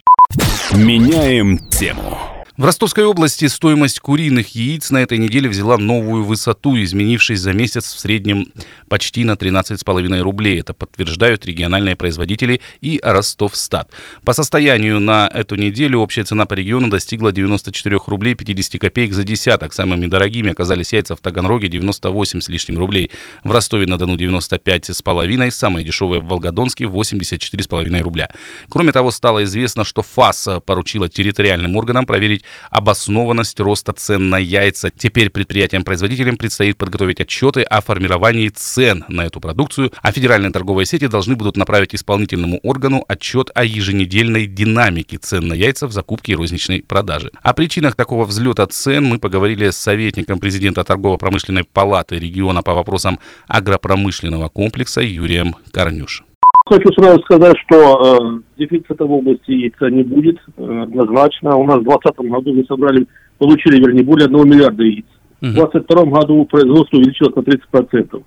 Меняем 0.76 1.60
тему. 1.70 2.37
В 2.58 2.66
Ростовской 2.66 3.04
области 3.04 3.46
стоимость 3.46 4.00
куриных 4.00 4.56
яиц 4.56 4.90
на 4.90 4.98
этой 4.98 5.20
неделе 5.20 5.48
взяла 5.48 5.78
новую 5.78 6.24
высоту, 6.24 6.76
изменившись 6.82 7.40
за 7.40 7.54
месяц 7.54 7.94
в 7.94 8.00
среднем 8.00 8.52
почти 8.90 9.24
на 9.24 9.34
13,5 9.34 10.20
рублей. 10.22 10.60
Это 10.60 10.74
подтверждают 10.74 11.46
региональные 11.46 11.96
производители 11.96 12.60
и 12.82 13.00
Ростовстат. 13.04 13.92
По 14.26 14.34
состоянию 14.34 15.00
на 15.00 15.30
эту 15.32 15.54
неделю 15.54 16.00
общая 16.00 16.24
цена 16.24 16.48
по 16.48 16.56
региону 16.56 16.90
достигла 16.90 17.32
94 17.32 18.00
рублей 18.08 18.34
50 18.34 18.82
копеек 18.82 19.14
за 19.14 19.24
десяток. 19.24 19.72
Самыми 19.72 20.08
дорогими 20.08 20.50
оказались 20.50 20.94
яйца 20.94 21.16
в 21.16 21.20
Таганроге 21.20 21.68
98 21.68 22.42
с 22.42 22.50
лишним 22.50 22.80
рублей. 22.80 23.12
В 23.44 23.52
Ростове-на-Дону 23.52 24.18
95 24.18 24.96
с 24.96 25.04
половиной, 25.04 25.52
самые 25.52 25.86
дешевые 25.86 26.22
в 26.22 26.26
Волгодонске 26.26 26.86
84,5 26.86 28.02
рубля. 28.02 28.32
Кроме 28.68 28.92
того, 28.94 29.12
стало 29.12 29.44
известно, 29.44 29.84
что 29.84 30.02
ФАС 30.02 30.50
поручила 30.66 31.08
территориальным 31.08 31.76
органам 31.76 32.08
проверить 32.08 32.46
обоснованность 32.70 33.60
роста 33.60 33.94
цен 33.94 34.30
на 34.30 34.38
яйца. 34.38 34.90
Теперь 34.90 35.30
предприятиям-производителям 35.30 36.38
предстоит 36.38 36.78
подготовить 36.78 37.22
отчеты 37.22 37.62
о 37.64 37.82
формировании 37.82 38.50
цен 38.50 39.06
на 39.08 39.26
эту 39.26 39.40
продукцию, 39.40 39.92
а 40.02 40.12
федеральные 40.12 40.52
торговые 40.52 40.86
сети 40.86 41.08
должны 41.08 41.36
будут 41.36 41.58
направить 41.58 41.96
исполнительному 41.96 42.60
органу 42.64 43.04
отчет 43.08 43.50
о 43.56 43.64
еженедельной 43.64 44.46
динамике 44.46 45.18
цен 45.18 45.48
на 45.48 45.54
яйца 45.54 45.88
в 45.88 45.92
закупке 45.92 46.34
и 46.34 46.36
розничной 46.36 46.82
продаже. 46.82 47.32
О 47.42 47.54
причинах 47.54 47.96
такого 47.96 48.26
взлета 48.26 48.68
цен 48.68 49.06
мы 49.06 49.20
поговорили 49.20 49.70
с 49.70 49.78
советником 49.78 50.40
президента 50.40 50.84
торгово-промышленной 50.84 51.64
палаты 51.64 52.20
региона 52.20 52.62
по 52.64 52.74
вопросам 52.74 53.20
агропромышленного 53.48 54.50
комплекса 54.50 55.02
Юрием 55.02 55.56
Корнюш. 55.72 56.27
Хочу 56.70 56.92
сразу 56.94 57.22
сказать, 57.22 57.56
что 57.66 57.78
э, 57.78 58.40
дефицита 58.58 59.06
в 59.06 59.12
области 59.12 59.52
яйца 59.52 59.90
не 59.90 60.04
будет 60.04 60.38
э, 60.58 60.82
однозначно. 60.84 61.56
У 61.56 61.66
нас 61.66 61.78
в 61.78 61.84
2020 61.84 62.32
году 62.32 62.54
мы 62.54 62.66
собрали, 62.66 63.08
получили, 63.38 63.80
вернее, 63.80 64.04
более 64.04 64.26
1 64.26 64.50
миллиарда 64.50 64.84
яиц. 64.84 65.06
Uh-huh. 65.42 65.52
В 65.52 65.72
2022 65.72 66.06
году 66.06 66.46
производство 66.46 66.98
увеличилось 66.98 67.36
на 67.36 67.40
30%. 67.40 68.24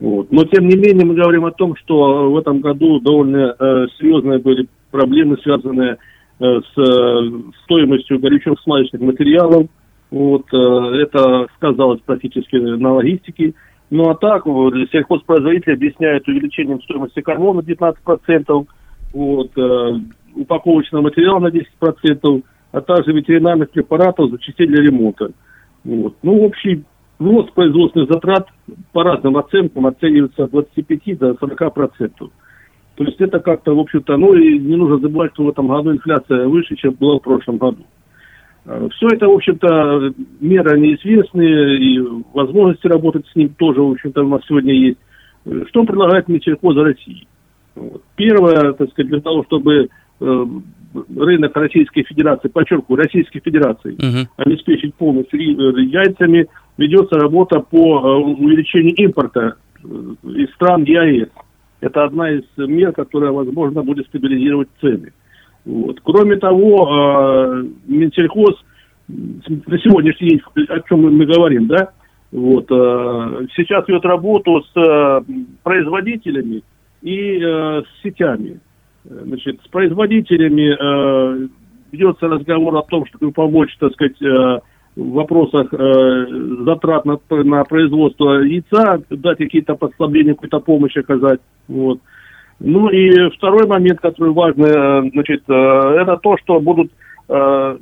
Вот. 0.00 0.32
Но, 0.32 0.44
тем 0.44 0.66
не 0.66 0.76
менее, 0.76 1.06
мы 1.06 1.14
говорим 1.14 1.44
о 1.44 1.52
том, 1.52 1.76
что 1.76 2.30
в 2.30 2.36
этом 2.36 2.60
году 2.60 2.98
довольно 2.98 3.54
э, 3.58 3.86
серьезные 3.98 4.40
были 4.40 4.66
проблемы, 4.90 5.38
связанные 5.42 5.98
э, 6.40 6.44
с 6.44 6.78
э, 6.78 7.30
стоимостью 7.64 8.18
горючих 8.18 8.54
смазочных 8.64 9.00
материалов. 9.00 9.68
Вот, 10.10 10.46
э, 10.52 10.56
это 11.02 11.46
сказалось 11.56 12.00
практически 12.04 12.56
на 12.56 12.94
логистике. 12.94 13.54
Ну 13.90 14.08
а 14.10 14.14
так, 14.14 14.44
сельхозпроизводители 14.44 15.74
объясняют 15.74 16.26
увеличением 16.26 16.82
стоимости 16.82 17.20
кормов 17.20 17.56
на 17.56 17.60
19%, 17.60 18.66
вот, 19.12 19.50
э, 19.56 20.00
упаковочного 20.34 21.02
материала 21.02 21.38
на 21.38 21.50
10%, 21.50 22.42
а 22.72 22.80
также 22.80 23.12
ветеринарных 23.12 23.70
препаратов 23.70 24.30
за 24.30 24.38
частей 24.38 24.66
для 24.66 24.82
ремонта. 24.82 25.30
Вот. 25.84 26.16
Ну, 26.22 26.44
общий 26.44 26.84
рост 27.18 27.52
производственных 27.52 28.10
затрат 28.10 28.48
по 28.92 29.04
разным 29.04 29.36
оценкам 29.36 29.86
оценивается 29.86 30.44
от 30.44 30.50
25 30.50 31.18
до 31.18 31.30
40%. 31.34 32.30
То 32.96 33.04
есть 33.04 33.20
это 33.20 33.40
как-то, 33.40 33.74
в 33.74 33.78
общем-то, 33.78 34.16
ну 34.16 34.34
и 34.34 34.58
не 34.58 34.74
нужно 34.74 34.98
забывать, 34.98 35.32
что 35.34 35.44
в 35.44 35.50
этом 35.50 35.68
году 35.68 35.92
инфляция 35.92 36.48
выше, 36.48 36.76
чем 36.76 36.94
была 36.94 37.18
в 37.18 37.22
прошлом 37.22 37.58
году. 37.58 37.84
Э, 38.66 38.88
Все 38.96 39.08
это, 39.08 39.28
в 39.28 39.32
общем-то, 39.32 40.12
меры 40.40 40.80
неизвестные, 40.80 41.78
и 41.78 42.00
возможности 42.34 42.86
работать 42.86 43.26
с 43.28 43.36
ним 43.36 43.50
тоже, 43.50 43.80
в 43.80 43.92
общем-то, 43.92 44.24
у 44.24 44.28
нас 44.28 44.40
сегодня 44.46 44.74
есть. 44.74 44.98
Э, 45.44 45.64
что 45.68 45.84
предлагает 45.84 46.28
Минсельхоз 46.28 46.76
России? 46.76 47.26
Первое, 48.16 48.72
так 48.72 48.90
сказать, 48.90 49.10
для 49.10 49.20
того, 49.20 49.44
чтобы 49.44 49.88
э, 50.20 50.46
рынок 51.16 51.56
Российской 51.56 52.04
Федерации, 52.04 52.48
подчеркиваю, 52.48 53.02
Российской 53.02 53.40
Федерации, 53.40 53.94
uh-huh. 53.96 54.26
обеспечить 54.38 54.94
полностью 54.94 55.40
яйцами, 55.40 56.46
ведется 56.78 57.18
работа 57.18 57.60
по 57.60 58.00
увеличению 58.16 58.94
импорта 58.94 59.56
из 59.84 60.50
стран 60.54 60.84
ЕАЭС. 60.84 61.28
Это 61.80 62.04
одна 62.04 62.30
из 62.30 62.44
мер, 62.56 62.92
которая, 62.92 63.30
возможно, 63.30 63.82
будет 63.82 64.06
стабилизировать 64.06 64.68
цены. 64.80 65.12
Вот. 65.66 66.00
Кроме 66.04 66.36
того, 66.36 66.88
э, 66.88 67.64
Минсельхоз 67.86 68.54
на 69.08 69.78
сегодняшний 69.78 70.28
день, 70.30 70.40
о 70.68 70.80
чем 70.88 71.02
мы 71.02 71.26
говорим, 71.26 71.66
да, 71.66 71.90
вот, 72.30 72.66
э, 72.70 73.46
сейчас 73.56 73.86
ведет 73.88 74.04
работу 74.04 74.62
с 74.62 74.76
э, 74.76 75.20
производителями 75.64 76.62
и 77.02 77.40
с 77.40 77.84
сетями. 78.02 78.60
Значит, 79.04 79.60
с 79.64 79.68
производителями 79.68 81.48
ведется 81.92 82.26
разговор 82.26 82.76
о 82.76 82.82
том, 82.82 83.06
чтобы 83.06 83.30
помочь, 83.30 83.76
так 83.78 83.92
сказать, 83.92 84.18
в 84.20 85.12
вопросах 85.12 85.70
затрат 85.70 87.04
на, 87.04 87.20
на 87.30 87.62
производство 87.62 88.40
яйца, 88.40 89.00
дать 89.10 89.38
какие-то 89.38 89.76
послабления, 89.76 90.34
какую-то 90.34 90.58
помощь 90.58 90.96
оказать. 90.96 91.38
Вот. 91.68 92.00
Ну 92.58 92.88
и 92.88 93.30
второй 93.36 93.66
момент, 93.66 94.00
который 94.00 94.32
важный, 94.32 94.70
э, 94.70 95.10
значит, 95.12 95.42
э, 95.48 95.52
это 95.52 96.16
то, 96.16 96.36
что 96.38 96.60
будут 96.60 96.90
э, 97.28 97.78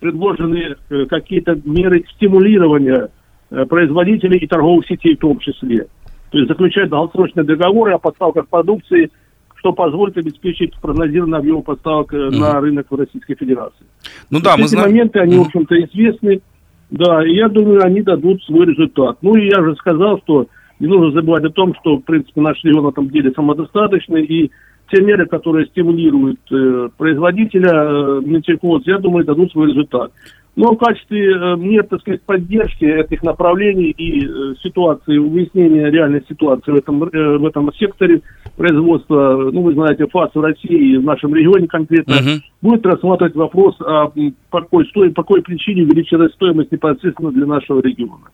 предложены 0.00 0.76
какие-то 1.08 1.60
меры 1.64 2.04
стимулирования 2.14 3.08
производителей 3.50 4.38
и 4.38 4.46
торговых 4.46 4.86
сетей 4.86 5.16
в 5.16 5.20
том 5.20 5.38
числе. 5.40 5.86
То 6.30 6.38
есть 6.38 6.48
заключать 6.48 6.90
долгосрочные 6.90 7.44
договоры 7.44 7.94
о 7.94 7.98
поставках 7.98 8.46
продукции, 8.46 9.10
что 9.56 9.72
позволит 9.72 10.16
обеспечить 10.16 10.78
прогнозированный 10.80 11.38
объем 11.38 11.62
поставок 11.62 12.12
mm 12.12 12.30
на 12.30 12.60
рынок 12.60 12.86
в 12.90 12.94
Российской 12.94 13.34
Федерации. 13.34 13.86
Ну 14.30 14.40
да, 14.40 14.52
Эти 14.52 14.60
мы 14.60 14.68
знаем. 14.68 14.90
моменты, 14.90 15.18
они, 15.18 15.34
mm 15.34 15.38
в 15.38 15.46
общем-то, 15.46 15.84
известны. 15.86 16.40
Да, 16.90 17.26
и 17.26 17.34
я 17.34 17.48
думаю, 17.48 17.84
они 17.84 18.02
дадут 18.02 18.42
свой 18.44 18.66
результат. 18.66 19.18
Ну 19.22 19.34
и 19.34 19.48
я 19.48 19.62
же 19.62 19.74
сказал, 19.76 20.20
что 20.20 20.46
не 20.80 20.86
нужно 20.86 21.12
забывать 21.12 21.44
о 21.44 21.50
том, 21.50 21.74
что, 21.80 21.96
в 21.96 22.02
принципе, 22.02 22.40
наш 22.40 22.62
регион 22.64 22.84
в 22.84 22.88
этом 22.88 23.08
деле 23.08 23.32
самодостаточный, 23.32 24.24
и 24.24 24.50
те 24.90 25.02
меры, 25.02 25.26
которые 25.26 25.66
стимулируют 25.66 26.40
э, 26.50 26.88
производителя, 26.96 27.70
э, 27.72 28.20
Минсельхоз, 28.24 28.86
я 28.86 28.98
думаю, 28.98 29.24
дадут 29.24 29.52
свой 29.52 29.68
результат. 29.68 30.12
Но 30.58 30.72
в 30.72 30.76
качестве 30.76 31.30
э, 31.30 31.56
мер, 31.56 31.84
так 31.84 32.00
сказать, 32.00 32.22
поддержки 32.22 32.84
этих 32.84 33.22
направлений 33.22 33.90
и 33.90 34.26
э, 34.26 34.54
ситуации, 34.60 35.16
выяснения 35.18 35.88
реальной 35.88 36.24
ситуации 36.28 36.72
в 36.72 36.74
этом, 36.74 37.04
э, 37.04 37.38
в 37.38 37.46
этом 37.46 37.72
секторе 37.74 38.22
производства, 38.56 39.50
ну, 39.52 39.62
вы 39.62 39.74
знаете, 39.74 40.06
ФАС 40.08 40.30
в 40.34 40.40
России, 40.40 40.96
в 40.96 41.04
нашем 41.04 41.32
регионе 41.32 41.68
конкретно, 41.68 42.14
uh-huh. 42.14 42.40
будет 42.60 42.84
рассматривать 42.84 43.36
вопрос, 43.36 43.80
о 43.80 44.10
по 44.50 44.60
какой, 44.62 44.84
по 45.10 45.22
какой 45.22 45.42
причине 45.42 45.84
увеличилась 45.84 46.32
стоимость 46.32 46.72
непосредственно 46.72 47.30
для 47.30 47.46
нашего 47.46 47.80
региона. 47.80 48.26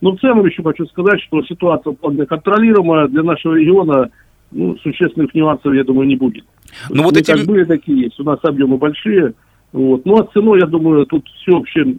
Но 0.00 0.12
в 0.12 0.20
целом 0.20 0.44
еще 0.44 0.62
хочу 0.62 0.86
сказать, 0.86 1.20
что 1.22 1.42
ситуация 1.42 1.92
вполне 1.92 2.26
контролируемая 2.26 3.08
для 3.08 3.22
нашего 3.22 3.54
региона. 3.54 4.10
Ну, 4.52 4.76
существенных 4.78 5.34
нюансов, 5.34 5.74
я 5.74 5.82
думаю, 5.82 6.06
не 6.06 6.14
будет. 6.14 6.44
Ну, 6.88 7.02
вот 7.02 7.16
эти... 7.16 7.32
как 7.32 7.44
были, 7.46 7.64
такие 7.64 8.02
есть. 8.02 8.20
У 8.20 8.22
нас 8.22 8.38
объемы 8.44 8.76
большие. 8.76 9.34
Вот. 9.72 10.06
Ну, 10.06 10.18
а 10.18 10.26
ценой, 10.32 10.60
я 10.60 10.66
думаю, 10.66 11.04
тут 11.06 11.26
все 11.40 11.52
вообще 11.52 11.96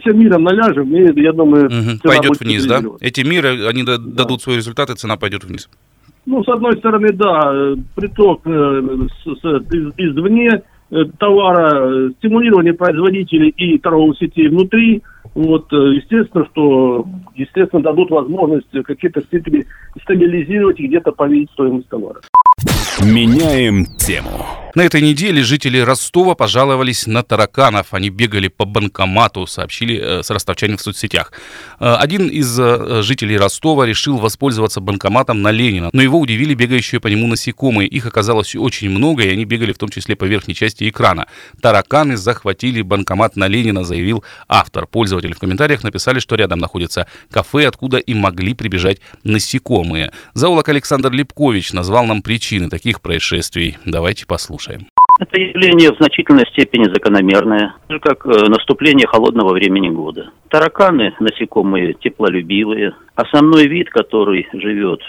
всем 0.00 0.18
миром 0.18 0.44
наляжем, 0.44 0.94
и 0.94 1.20
я 1.20 1.32
думаю, 1.32 1.66
угу. 1.66 2.00
пойдет 2.02 2.40
вниз, 2.40 2.66
да? 2.66 2.82
Эти 3.00 3.20
миры, 3.22 3.66
они 3.66 3.82
да. 3.82 3.98
дадут 3.98 4.42
свои 4.42 4.56
результаты, 4.56 4.94
цена 4.94 5.16
пойдет 5.16 5.44
вниз. 5.44 5.68
Ну, 6.26 6.42
с 6.44 6.48
одной 6.48 6.76
стороны, 6.78 7.12
да, 7.12 7.52
э, 7.52 7.76
приток 7.94 8.42
э, 8.44 8.82
с, 9.24 9.40
с, 9.40 9.44
из, 9.72 9.92
извне 9.96 10.62
товара, 11.18 12.10
стимулирование 12.18 12.74
производителей 12.74 13.50
и 13.50 13.78
торговых 13.78 14.16
сетей 14.18 14.48
внутри– 14.48 15.02
вот, 15.38 15.72
э, 15.72 15.76
естественно, 15.94 16.44
что, 16.50 17.06
естественно, 17.36 17.80
дадут 17.80 18.10
возможность 18.10 18.66
какие-то 18.84 19.22
степени 19.22 19.64
стабилизировать 20.02 20.80
и 20.80 20.88
где-то 20.88 21.12
повесить 21.12 21.50
стоимость 21.52 21.88
товара. 21.88 22.20
Меняем 23.00 23.84
тему. 23.98 24.44
На 24.78 24.82
этой 24.82 25.00
неделе 25.00 25.42
жители 25.42 25.80
Ростова 25.80 26.36
пожаловались 26.36 27.08
на 27.08 27.24
тараканов. 27.24 27.94
Они 27.94 28.10
бегали 28.10 28.46
по 28.46 28.64
банкомату, 28.64 29.44
сообщили 29.48 30.00
э, 30.00 30.22
с 30.22 30.30
ростовчане 30.30 30.76
в 30.76 30.80
соцсетях. 30.80 31.32
Э, 31.80 31.94
один 31.94 32.28
из 32.28 32.56
э, 32.60 33.02
жителей 33.02 33.36
Ростова 33.38 33.86
решил 33.86 34.18
воспользоваться 34.18 34.80
банкоматом 34.80 35.42
на 35.42 35.50
Ленина, 35.50 35.90
но 35.92 36.00
его 36.00 36.20
удивили 36.20 36.54
бегающие 36.54 37.00
по 37.00 37.08
нему 37.08 37.26
насекомые. 37.26 37.88
Их 37.88 38.06
оказалось 38.06 38.54
очень 38.54 38.88
много, 38.88 39.24
и 39.24 39.30
они 39.30 39.44
бегали 39.44 39.72
в 39.72 39.78
том 39.78 39.88
числе 39.88 40.14
по 40.14 40.26
верхней 40.26 40.54
части 40.54 40.88
экрана. 40.88 41.26
Тараканы 41.60 42.16
захватили 42.16 42.80
банкомат 42.80 43.34
на 43.34 43.48
Ленина, 43.48 43.82
заявил 43.82 44.22
автор. 44.46 44.86
Пользователи 44.86 45.32
в 45.32 45.40
комментариях 45.40 45.82
написали, 45.82 46.20
что 46.20 46.36
рядом 46.36 46.60
находится 46.60 47.08
кафе, 47.32 47.66
откуда 47.66 47.96
и 47.96 48.14
могли 48.14 48.54
прибежать 48.54 48.98
насекомые. 49.24 50.12
Зоолог 50.34 50.68
Александр 50.68 51.10
Лепкович 51.10 51.72
назвал 51.72 52.06
нам 52.06 52.22
причины 52.22 52.70
таких 52.70 53.00
происшествий. 53.00 53.76
Давайте 53.84 54.24
послушаем. 54.24 54.67
Это 55.18 55.40
явление 55.40 55.92
в 55.92 55.96
значительной 55.96 56.46
степени 56.46 56.84
закономерное, 56.84 57.74
как 58.00 58.24
э, 58.24 58.48
наступление 58.48 59.06
холодного 59.06 59.52
времени 59.52 59.88
года. 59.88 60.30
Тараканы, 60.48 61.14
насекомые 61.18 61.94
теплолюбивые. 61.94 62.94
Основной 63.16 63.66
вид, 63.66 63.90
который 63.90 64.48
живет 64.52 65.00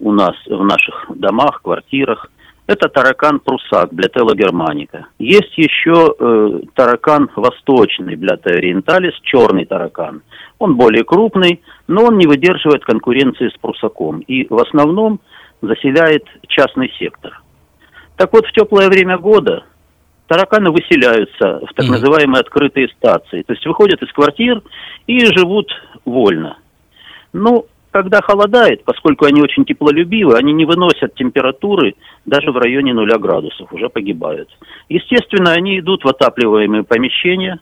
у 0.00 0.12
нас 0.12 0.34
в 0.46 0.64
наших 0.64 1.06
домах, 1.14 1.60
квартирах, 1.62 2.30
это 2.66 2.88
таракан 2.88 3.40
прусак, 3.40 3.92
блятела 3.92 4.34
германика. 4.34 5.08
Есть 5.18 5.56
еще 5.58 6.14
э, 6.18 6.60
таракан 6.74 7.28
восточный, 7.36 8.16
блята 8.16 8.50
ориенталис, 8.50 9.12
черный 9.22 9.66
таракан. 9.66 10.22
Он 10.58 10.76
более 10.76 11.04
крупный, 11.04 11.60
но 11.86 12.04
он 12.04 12.16
не 12.16 12.26
выдерживает 12.26 12.84
конкуренции 12.84 13.50
с 13.50 13.58
прусаком. 13.60 14.20
И 14.20 14.46
в 14.48 14.56
основном 14.56 15.20
заселяет 15.60 16.24
частный 16.48 16.90
сектор. 16.98 17.43
Так 18.16 18.32
вот, 18.32 18.46
в 18.46 18.52
теплое 18.52 18.88
время 18.88 19.18
года 19.18 19.64
тараканы 20.26 20.70
выселяются 20.70 21.60
в 21.66 21.74
так 21.74 21.88
называемые 21.88 22.40
открытые 22.40 22.88
стации, 22.88 23.42
то 23.42 23.52
есть 23.52 23.66
выходят 23.66 24.02
из 24.02 24.12
квартир 24.12 24.62
и 25.06 25.24
живут 25.26 25.70
вольно. 26.04 26.58
Ну, 27.32 27.66
когда 27.90 28.20
холодает, 28.22 28.84
поскольку 28.84 29.24
они 29.24 29.42
очень 29.42 29.64
теплолюбивы, 29.64 30.36
они 30.36 30.52
не 30.52 30.64
выносят 30.64 31.14
температуры 31.14 31.94
даже 32.24 32.50
в 32.50 32.56
районе 32.56 32.92
нуля 32.94 33.18
градусов, 33.18 33.72
уже 33.72 33.88
погибают. 33.88 34.48
Естественно, 34.88 35.52
они 35.52 35.78
идут 35.78 36.04
в 36.04 36.08
отапливаемые 36.08 36.84
помещения, 36.84 37.60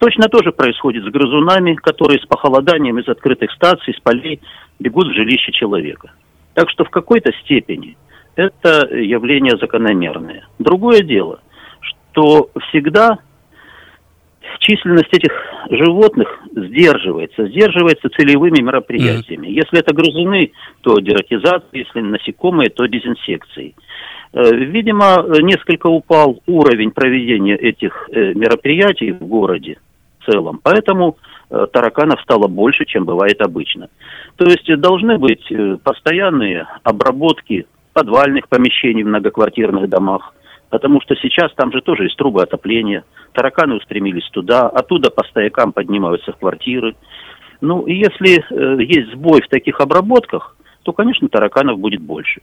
Точно 0.00 0.28
тоже 0.28 0.50
происходит 0.50 1.04
с 1.04 1.08
грызунами, 1.08 1.74
которые 1.74 2.18
с 2.20 2.26
похолоданием 2.26 2.98
из 2.98 3.06
открытых 3.06 3.52
стаций, 3.52 3.92
с 3.92 4.00
полей 4.00 4.40
бегут 4.78 5.08
в 5.08 5.12
жилище 5.14 5.52
человека. 5.52 6.10
Так 6.54 6.70
что 6.70 6.86
в 6.86 6.90
какой-то 6.90 7.30
степени 7.44 7.98
это 8.36 8.88
явление 8.94 9.56
закономерное. 9.58 10.46
Другое 10.58 11.02
дело, 11.02 11.40
что 11.80 12.50
всегда 12.68 13.18
численность 14.60 15.12
этих 15.12 15.32
животных 15.70 16.28
сдерживается, 16.54 17.46
сдерживается 17.46 18.08
целевыми 18.10 18.60
мероприятиями. 18.62 19.46
Mm-hmm. 19.46 19.52
Если 19.52 19.78
это 19.78 19.94
грызуны, 19.94 20.52
то 20.82 20.98
дератизация, 20.98 21.68
если 21.72 22.00
насекомые, 22.00 22.70
то 22.70 22.86
дезинсекцией. 22.86 23.74
Э, 24.32 24.54
видимо, 24.54 25.24
несколько 25.40 25.88
упал 25.88 26.40
уровень 26.46 26.90
проведения 26.90 27.56
этих 27.56 28.08
э, 28.12 28.34
мероприятий 28.34 29.12
в 29.12 29.26
городе 29.26 29.78
в 30.20 30.30
целом, 30.30 30.60
поэтому 30.62 31.16
э, 31.50 31.66
тараканов 31.72 32.20
стало 32.20 32.46
больше, 32.46 32.84
чем 32.84 33.04
бывает 33.04 33.40
обычно. 33.40 33.88
То 34.36 34.44
есть 34.44 34.72
должны 34.80 35.18
быть 35.18 35.44
постоянные 35.82 36.66
обработки 36.82 37.66
подвальных 37.92 38.48
помещений 38.48 39.02
в 39.02 39.08
многоквартирных 39.08 39.88
домах, 39.88 40.34
потому 40.68 41.00
что 41.00 41.14
сейчас 41.16 41.52
там 41.54 41.72
же 41.72 41.80
тоже 41.80 42.04
есть 42.04 42.16
трубы 42.16 42.42
отопления, 42.42 43.04
тараканы 43.32 43.76
устремились 43.76 44.28
туда, 44.30 44.68
оттуда 44.68 45.10
по 45.10 45.24
стоякам 45.24 45.72
поднимаются 45.72 46.32
в 46.32 46.36
квартиры. 46.36 46.94
Ну, 47.60 47.82
и 47.82 47.94
если 47.94 48.38
э, 48.38 48.82
есть 48.82 49.12
сбой 49.12 49.42
в 49.42 49.48
таких 49.48 49.80
обработках, 49.80 50.56
то, 50.82 50.92
конечно, 50.92 51.28
тараканов 51.28 51.78
будет 51.78 52.00
больше. 52.00 52.40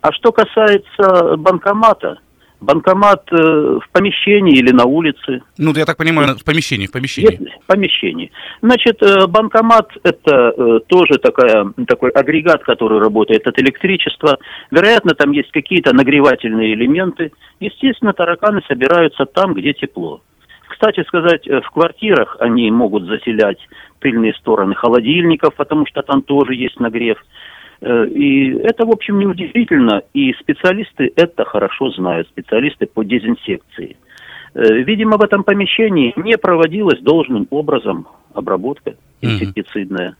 А 0.00 0.12
что 0.12 0.30
касается 0.30 1.36
банкомата, 1.36 2.18
банкомат 2.60 3.22
э, 3.32 3.36
в 3.36 3.88
помещении 3.92 4.58
или 4.58 4.72
на 4.72 4.84
улице. 4.84 5.42
Ну, 5.58 5.72
я 5.74 5.84
так 5.84 5.96
понимаю, 5.96 6.36
в 6.36 6.44
помещении, 6.44 6.86
в 6.86 6.92
помещении. 6.92 7.52
В 7.62 7.66
помещении. 7.66 8.30
Значит, 8.62 9.02
э, 9.02 9.26
банкомат– 9.26 9.90
это 10.02 10.52
э, 10.56 10.80
тоже 10.86 11.18
такая, 11.18 11.72
такой 11.86 12.10
агрегат, 12.10 12.64
который 12.64 12.98
работает 12.98 13.46
от 13.46 13.58
электричества. 13.60 14.38
Вероятно, 14.70 15.14
там 15.14 15.30
есть 15.32 15.50
какие-то 15.52 15.94
нагревательные 15.94 16.74
элементы. 16.74 17.32
Естественно, 17.60 18.12
тараканы 18.12 18.62
собираются 18.66 19.24
там, 19.24 19.54
где 19.54 19.72
тепло. 19.72 20.20
Кстати 20.68 21.02
сказать, 21.06 21.46
э, 21.46 21.60
в 21.60 21.70
квартирах 21.70 22.36
они 22.40 22.70
могут 22.70 23.04
заселять 23.04 23.58
тыльные 24.00 24.34
стороны 24.34 24.74
холодильников, 24.74 25.54
потому 25.54 25.86
что 25.86 26.02
там 26.02 26.22
тоже 26.22 26.54
есть 26.54 26.78
нагрев. 26.78 27.18
Э, 27.80 28.06
и 28.06 28.50
это, 28.58 28.86
в 28.86 28.90
общем, 28.90 29.18
неудивительно, 29.18 30.02
и 30.14 30.32
специалисты 30.34 31.12
это 31.16 31.44
хорошо 31.44 31.90
знают, 31.90 32.28
специалисты 32.28 32.86
по 32.86 33.04
дезинсекции. 33.04 33.96
Э, 34.54 34.82
видимо, 34.82 35.16
в 35.16 35.22
этом 35.22 35.44
помещении 35.44 36.12
не 36.16 36.36
проводилась 36.36 37.00
должным 37.00 37.46
образом 37.50 38.08
обработка 38.34 38.94
инсектицидная. 39.20 40.16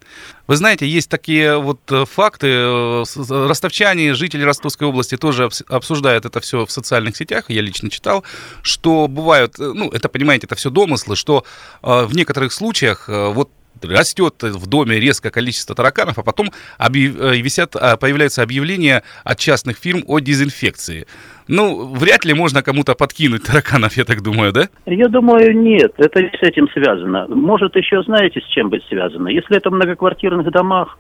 Вы 0.49 0.57
знаете, 0.57 0.85
есть 0.85 1.09
такие 1.09 1.57
вот 1.59 1.79
э, 1.93 2.05
факты. 2.05 3.05
Ростовчане, 3.29 4.15
жители 4.15 4.43
Ростовской 4.43 4.89
области 4.89 5.17
тоже 5.17 5.49
обсуждают 5.69 6.25
это 6.25 6.41
все 6.41 6.67
в 6.67 6.71
социальных 6.73 7.17
сетях. 7.17 7.45
Я 7.49 7.63
лично 7.63 7.91
читал, 7.91 8.25
что 8.63 9.07
бывают, 9.07 9.55
ну, 9.59 9.89
это, 9.91 10.09
понимаете, 10.09 10.47
это 10.47 10.57
все 10.57 10.71
домыслы, 10.71 11.15
что 11.15 11.45
в 11.83 12.11
некоторых 12.13 12.53
случаях 12.53 13.09
вот 13.09 13.51
растет 13.85 14.43
в 14.43 14.67
доме 14.67 15.01
резко 15.01 15.31
количество 15.31 15.75
тараканов, 15.75 16.19
а 16.19 16.23
потом 16.23 16.51
объяв... 16.79 17.17
Э, 17.21 17.37
висят, 17.37 17.77
а, 17.77 17.97
появляются 17.97 18.43
объявления 18.43 19.03
от 19.25 19.39
частных 19.39 19.77
фирм 19.77 20.03
о 20.07 20.19
дезинфекции. 20.21 21.07
Ну, 21.49 21.95
вряд 21.95 22.25
ли 22.25 22.35
можно 22.35 22.63
кому-то 22.63 22.95
подкинуть 22.95 23.45
тараканов, 23.45 23.97
я 23.97 24.05
так 24.05 24.23
думаю, 24.23 24.53
да? 24.53 24.69
Я 24.87 25.09
думаю, 25.09 25.57
нет. 25.59 25.93
Это 25.97 26.21
с 26.21 26.43
этим 26.43 26.69
связано. 26.71 27.27
Может, 27.29 27.77
еще 27.77 28.03
знаете, 28.03 28.41
с 28.41 28.49
чем 28.53 28.69
быть 28.69 28.85
связано? 28.89 29.29
Если 29.29 29.57
это 29.57 29.71
в 29.71 29.73
многоквартирных 29.73 30.51
домах, 30.51 30.99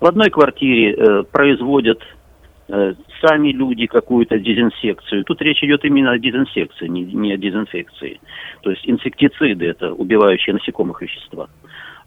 в 0.00 0.06
одной 0.06 0.30
квартире 0.30 0.94
э, 0.94 1.22
производят 1.24 2.00
э, 2.68 2.94
сами 3.20 3.52
люди 3.52 3.86
какую-то 3.86 4.38
дезинсекцию. 4.38 5.24
Тут 5.24 5.42
речь 5.42 5.62
идет 5.62 5.84
именно 5.84 6.12
о 6.12 6.18
дезинсекции, 6.18 6.88
не, 6.88 7.02
не 7.02 7.34
о 7.34 7.36
дезинфекции. 7.36 8.20
То 8.62 8.70
есть 8.70 8.82
инсектициды– 8.86 9.66
это 9.66 9.92
убивающие 9.92 10.54
насекомых 10.54 11.02
вещества. 11.02 11.48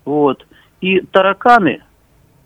Вот. 0.06 0.46
И 0.82 1.00
тараканы, 1.00 1.82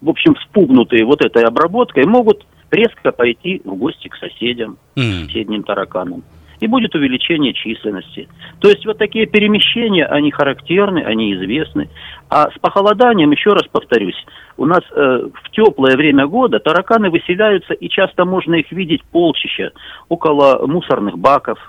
в 0.01 0.09
общем, 0.09 0.35
спугнутые 0.43 1.05
вот 1.05 1.23
этой 1.23 1.43
обработкой, 1.43 2.05
могут 2.05 2.45
резко 2.71 3.11
пойти 3.11 3.61
в 3.63 3.75
гости 3.75 4.07
к 4.07 4.15
соседям, 4.15 4.77
mm. 4.95 5.25
соседним 5.25 5.63
тараканам. 5.63 6.23
И 6.59 6.65
будет 6.65 6.95
увеличение 6.95 7.53
численности. 7.53 8.27
То 8.59 8.67
есть 8.67 8.83
вот 8.85 8.97
такие 8.97 9.27
перемещения, 9.27 10.05
они 10.05 10.31
характерны, 10.31 11.03
они 11.03 11.35
известны. 11.35 11.87
А 12.29 12.49
с 12.49 12.57
похолоданием, 12.59 13.29
еще 13.29 13.51
раз 13.51 13.67
повторюсь, 13.71 14.17
у 14.57 14.65
нас 14.65 14.81
э, 14.91 15.29
в 15.31 15.51
теплое 15.51 15.95
время 15.95 16.25
года 16.25 16.57
тараканы 16.59 17.11
выселяются, 17.11 17.73
и 17.73 17.87
часто 17.89 18.25
можно 18.25 18.55
их 18.55 18.71
видеть 18.71 19.03
полчища 19.03 19.71
около 20.09 20.65
мусорных 20.65 21.19
баков, 21.19 21.59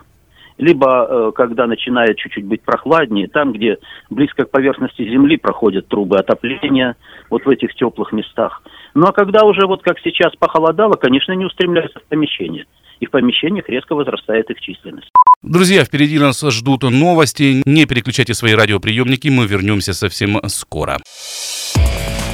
либо 0.58 1.06
э, 1.08 1.32
когда 1.34 1.66
начинает 1.66 2.18
чуть-чуть 2.18 2.44
быть 2.44 2.62
прохладнее, 2.62 3.28
там, 3.28 3.52
где 3.52 3.78
близко 4.10 4.44
к 4.44 4.50
поверхности 4.50 5.02
земли 5.02 5.36
проходят 5.36 5.88
трубы 5.88 6.18
отопления, 6.18 6.96
вот 7.30 7.46
в 7.46 7.48
этих 7.48 7.74
теплых 7.74 8.12
местах. 8.12 8.62
Ну 8.94 9.06
а 9.06 9.12
когда 9.12 9.44
уже 9.44 9.66
вот 9.66 9.82
как 9.82 9.98
сейчас 10.00 10.34
похолодало, 10.36 10.94
конечно, 10.94 11.32
не 11.32 11.44
устремляются 11.44 12.00
в 12.00 12.04
помещение. 12.04 12.66
И 13.00 13.06
в 13.06 13.10
помещениях 13.10 13.68
резко 13.68 13.94
возрастает 13.94 14.50
их 14.50 14.60
численность. 14.60 15.08
Друзья, 15.42 15.84
впереди 15.84 16.18
нас 16.18 16.42
ждут 16.42 16.82
новости. 16.82 17.62
Не 17.64 17.86
переключайте 17.86 18.34
свои 18.34 18.54
радиоприемники, 18.54 19.28
мы 19.28 19.46
вернемся 19.46 19.92
совсем 19.92 20.40
скоро. 20.48 20.98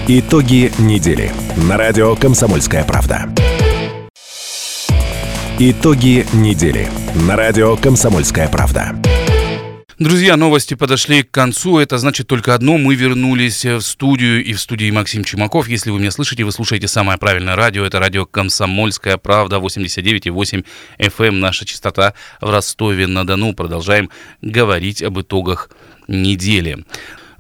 Итоги 0.09 0.71
недели 0.79 1.31
на 1.69 1.77
радио 1.77 2.15
«Комсомольская 2.17 2.85
правда». 2.85 3.29
Итоги 5.57 6.27
недели 6.35 6.89
на 7.29 7.37
радио 7.37 7.77
«Комсомольская 7.77 8.49
правда». 8.49 9.01
Друзья, 10.01 10.37
новости 10.37 10.75
подошли 10.75 11.23
к 11.23 11.31
концу. 11.31 11.79
Это 11.79 11.97
значит 11.97 12.27
только 12.27 12.57
одно. 12.57 12.77
Мы 12.77 12.97
вернулись 12.97 13.65
в 13.65 13.81
студию 13.81 14.45
и 14.45 14.53
в 14.53 14.61
студии 14.61 14.91
Максим 14.91 15.23
Чумаков. 15.23 15.69
Если 15.69 15.93
вы 15.93 16.01
меня 16.01 16.11
слышите, 16.11 16.43
вы 16.43 16.51
слушаете 16.51 16.89
самое 16.89 17.19
правильное 17.19 17.55
радио. 17.55 17.85
Это 17.85 18.01
радио 18.01 18.27
«Комсомольская 18.27 19.17
правда» 19.17 19.59
89,8 19.59 20.65
FM. 20.99 21.29
Эм. 21.29 21.39
Наша 21.39 21.65
частота 21.65 22.15
в 22.41 22.51
Ростове-на-Дону. 22.51 23.55
Продолжаем 23.55 24.11
говорить 24.43 25.05
об 25.05 25.21
итогах 25.21 25.71
недели. 26.09 26.85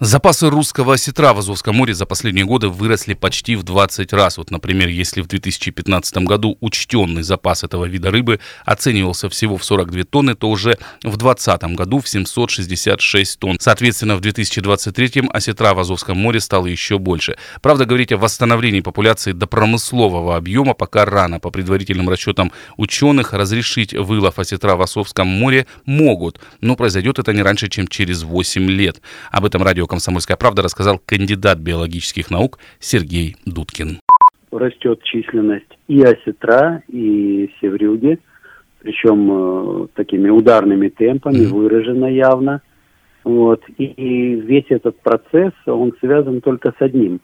Запасы 0.04 0.50
русского 0.50 0.94
осетра 0.94 1.32
в 1.32 1.38
Азовском 1.38 1.76
море 1.76 1.94
за 1.94 2.04
последние 2.04 2.44
годы 2.44 2.68
выросли 2.68 3.14
почти 3.14 3.56
в 3.56 3.62
20 3.62 4.12
раз. 4.12 4.36
Вот, 4.36 4.50
например, 4.50 4.88
если 4.88 5.22
в 5.22 5.26
2015 5.28 6.18
году 6.18 6.58
учтенный 6.60 7.22
запас 7.22 7.64
этого 7.64 7.86
вида 7.86 8.10
рыбы 8.10 8.38
оценивался 8.66 9.30
всего 9.30 9.56
в 9.56 9.64
42 9.64 10.04
тонны, 10.04 10.34
то 10.34 10.50
уже 10.50 10.76
в 11.02 11.16
2020 11.16 11.62
году 11.74 12.00
в 12.00 12.08
766 12.10 13.38
тонн. 13.38 13.56
Соответственно, 13.58 14.16
в 14.16 14.20
2023 14.20 15.22
осетра 15.32 15.72
в 15.72 15.78
Азовском 15.78 16.18
море 16.18 16.38
стало 16.40 16.66
еще 16.66 16.98
больше. 16.98 17.38
Правда, 17.62 17.86
говорить 17.86 18.12
о 18.12 18.18
восстановлении 18.18 18.82
популяции 18.82 19.32
до 19.32 19.46
промыслового 19.46 20.36
объема 20.36 20.74
пока 20.74 21.06
рано. 21.06 21.40
По 21.40 21.48
предварительным 21.48 22.10
расчетам 22.10 22.52
ученых, 22.76 23.32
разрешить 23.32 23.94
вылов 23.94 24.38
осетра 24.38 24.76
в 24.76 24.82
Азовском 24.82 25.28
море 25.28 25.66
могут, 25.86 26.40
но 26.60 26.76
произойдет 26.76 27.18
это 27.18 27.32
не 27.32 27.40
раньше, 27.40 27.70
чем 27.70 27.88
через 27.88 28.22
8 28.22 28.68
лет. 28.68 29.00
Об 29.30 29.46
этом 29.46 29.62
радио 29.62 29.86
«Комсомольская 29.94 30.36
правда» 30.36 30.62
рассказал 30.62 31.00
кандидат 31.06 31.58
биологических 31.58 32.28
наук 32.28 32.58
Сергей 32.80 33.36
Дудкин. 33.46 34.00
Растет 34.50 35.00
численность 35.04 35.78
и 35.86 36.02
осетра, 36.02 36.82
и 36.88 37.48
севрюги, 37.60 38.18
причем 38.80 39.84
э, 39.84 39.86
такими 39.94 40.30
ударными 40.30 40.88
темпами, 40.88 41.44
mm-hmm. 41.44 41.54
выражено 41.54 42.06
явно. 42.06 42.60
Вот. 43.22 43.62
И, 43.78 43.84
и 43.84 44.34
весь 44.34 44.66
этот 44.68 44.98
процесс, 44.98 45.52
он 45.64 45.92
связан 46.00 46.40
только 46.40 46.72
с 46.76 46.82
одним. 46.82 47.20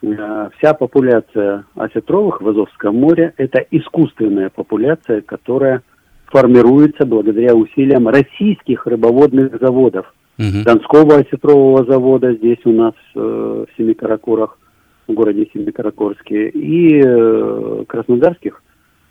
Э, 0.00 0.50
вся 0.56 0.72
популяция 0.74 1.64
осетровых 1.74 2.40
в 2.40 2.48
Азовском 2.48 2.94
море– 2.94 3.34
это 3.38 3.58
искусственная 3.72 4.50
популяция, 4.50 5.20
которая 5.20 5.82
формируется 6.26 7.06
благодаря 7.06 7.56
усилиям 7.56 8.06
российских 8.06 8.86
рыбоводных 8.86 9.58
заводов– 9.58 10.14
угу. 10.38 10.64
Донского 10.64 11.16
осетрового 11.16 11.84
завода 11.84 12.34
здесь 12.34 12.64
у 12.64 12.72
нас 12.72 12.94
э, 13.14 13.18
в 13.18 13.76
Семикаракорах, 13.76 14.58
в 15.06 15.12
городе 15.12 15.48
Семикаракорске, 15.52 16.48
и 16.48 17.00
э, 17.04 17.84
краснодарских 17.86 18.62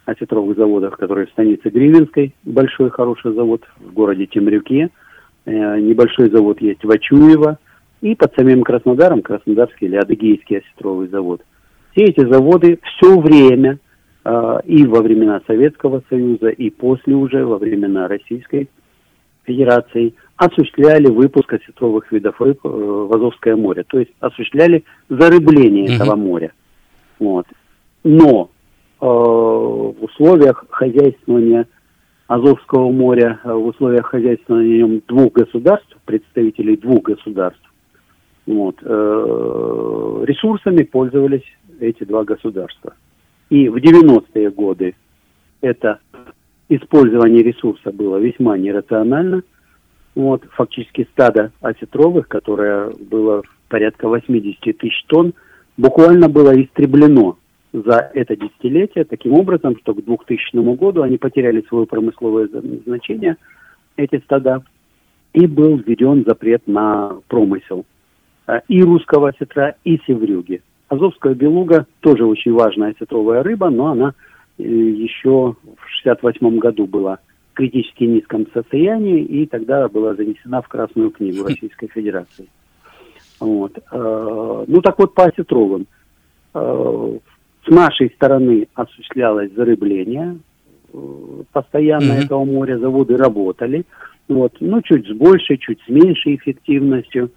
осетровых 0.06 0.58
заводах, 0.58 0.98
которые 0.98 1.28
в 1.28 1.32
станице 1.32 1.70
Гривенской, 1.70 2.34
большой 2.44 2.90
хороший 2.90 3.34
завод, 3.34 3.64
в 3.80 3.94
городе 3.94 4.26
Темрюке, 4.26 4.90
э, 5.46 5.80
небольшой 5.80 6.30
завод 6.30 6.62
есть 6.62 6.84
в 6.84 6.92
Ачуево, 6.92 7.58
и 8.02 8.16
под 8.16 8.36
самим 8.36 8.64
Краснодаром 8.64 9.22
Краснодарский 9.22 9.88
или 9.88 9.96
Адыгейский 9.96 10.58
осетровый 10.58 11.08
завод. 11.08 11.42
Все 11.92 12.06
эти 12.06 12.20
заводы 12.26 12.80
все 12.84 13.18
время, 13.18 13.80
э, 14.26 14.60
и 14.66 14.86
во 14.86 15.02
времена 15.02 15.42
Советского 15.48 16.04
Союза, 16.10 16.50
и 16.50 16.70
после 16.70 17.16
уже, 17.16 17.46
во 17.46 17.58
времена 17.58 18.10
Российской 18.10 18.70
Федерации 19.46 20.16
осуществляли 20.38 21.08
выпуск 21.10 21.54
осетровых 21.54 22.12
видов 22.12 22.40
рыб 22.42 22.60
э, 22.64 22.68
в 22.68 23.16
Азовское 23.16 23.56
море, 23.56 23.84
то 23.88 24.00
есть 24.00 24.12
осуществляли 24.20 24.84
зарыбление 25.10 25.88
mm-hmm. 25.88 25.96
этого 25.96 26.16
моря. 26.16 26.54
Вот. 27.20 27.46
Но 28.04 28.50
э, 29.00 29.06
в 29.06 30.04
условиях 30.04 30.66
хозяйствования 30.70 31.68
Азовского 32.28 32.92
моря, 32.92 33.40
э, 33.44 33.54
в 33.54 33.68
условиях 33.68 34.08
хозяйствования 34.08 34.80
нем 34.80 35.02
двух 35.08 35.34
государств, 35.34 35.96
представителей 36.06 36.78
двух 36.78 37.04
государств, 37.04 37.62
вот, 38.46 38.76
э, 38.82 40.24
ресурсами 40.26 40.84
пользовались 40.84 41.46
эти 41.80 42.04
два 42.04 42.24
государства. 42.24 42.94
И 43.50 43.70
в 43.70 43.76
90-е 43.76 44.50
годы 44.52 44.96
это 45.62 46.00
использование 46.70 47.44
ресурса 47.44 47.92
было 47.92 48.18
весьма 48.18 48.58
нерационально. 48.58 49.44
Вот, 50.16 50.44
фактически 50.52 51.08
стадо 51.12 51.52
осетровых, 51.62 52.28
которое 52.28 52.92
было 53.10 53.42
порядка 53.68 54.08
80 54.08 54.78
тысяч 54.78 55.04
тонн, 55.08 55.34
буквально 55.78 56.30
было 56.30 56.54
истреблено 56.62 57.38
за 57.72 58.12
это 58.14 58.36
десятилетие 58.36 59.06
таким 59.06 59.34
образом, 59.34 59.76
что 59.80 59.96
к 59.96 60.06
2000 60.06 60.76
году 60.76 61.02
они 61.02 61.18
потеряли 61.18 61.66
свое 61.68 61.88
промысловое 61.88 62.48
значение, 62.86 63.38
эти 63.98 64.20
стада, 64.20 64.64
и 65.34 65.48
был 65.48 65.78
введен 65.78 66.24
запрет 66.28 66.68
на 66.68 67.18
промысел 67.28 67.86
э, 68.48 68.60
и 68.68 68.84
русского 68.84 69.30
осетра, 69.30 69.76
и 69.84 70.00
севрюги. 70.06 70.62
Азовская 70.90 71.34
белуга 71.34 71.88
тоже 72.02 72.26
очень 72.26 72.54
важная 72.54 72.92
осетровая 72.92 73.42
рыба, 73.42 73.72
но 73.72 73.88
она 73.88 74.14
э, 74.60 74.64
еще 74.64 75.56
в 75.64 75.90
68 75.90 76.60
году 76.60 76.86
была 76.86 77.18
критически 77.54 78.04
низком 78.04 78.48
состоянии, 78.54 79.24
и 79.24 79.46
тогда 79.46 79.88
была 79.88 80.16
занесена 80.16 80.62
в 80.62 80.68
Красную 80.68 81.12
книгу 81.12 81.46
Российской 81.46 81.88
Федерации. 81.88 82.48
Вот. 83.40 83.78
Э, 83.92 84.66
ну 84.68 84.82
так 84.82 85.00
вот 85.00 85.14
по 85.14 85.26
осетровым. 85.26 85.88
С 87.66 87.72
нашей 87.72 88.10
стороны 88.12 88.68
осуществлялось 88.74 89.52
зарыбление 89.54 90.38
э, 90.94 90.98
постоянно 91.54 92.12
mm-hmm. 92.12 92.26
этого 92.26 92.44
моря, 92.44 92.78
заводы 92.78 93.16
работали, 93.16 93.86
вот, 94.28 94.54
ну, 94.60 94.82
чуть 94.82 95.08
с 95.08 95.12
большей, 95.12 95.58
чуть 95.58 95.80
с 95.86 95.90
меньшей 95.90 96.36
эффективностью, 96.36 97.32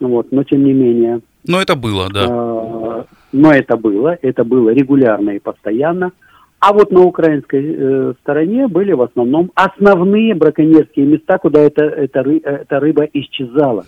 вот, 0.00 0.32
но 0.32 0.42
тем 0.42 0.64
не 0.64 0.72
менее. 0.72 1.20
Но 1.46 1.60
это 1.60 1.76
было, 1.76 2.08
да. 2.12 2.24
Э, 2.24 3.04
но 3.32 3.52
это 3.52 3.76
было, 3.76 4.18
это 4.20 4.42
было 4.44 4.70
регулярно 4.70 5.30
и 5.30 5.38
постоянно. 5.38 6.12
А 6.60 6.72
вот 6.72 6.90
на 6.90 7.02
украинской 7.02 7.76
э, 7.76 8.14
стороне 8.20 8.66
были 8.66 8.92
в 8.92 9.02
основном 9.02 9.52
основные 9.54 10.34
браконьерские 10.34 11.06
места, 11.06 11.38
куда 11.38 11.60
эта, 11.60 11.84
эта, 11.84 12.22
ры, 12.22 12.40
эта 12.42 12.80
рыба 12.80 13.04
исчезала. 13.12 13.84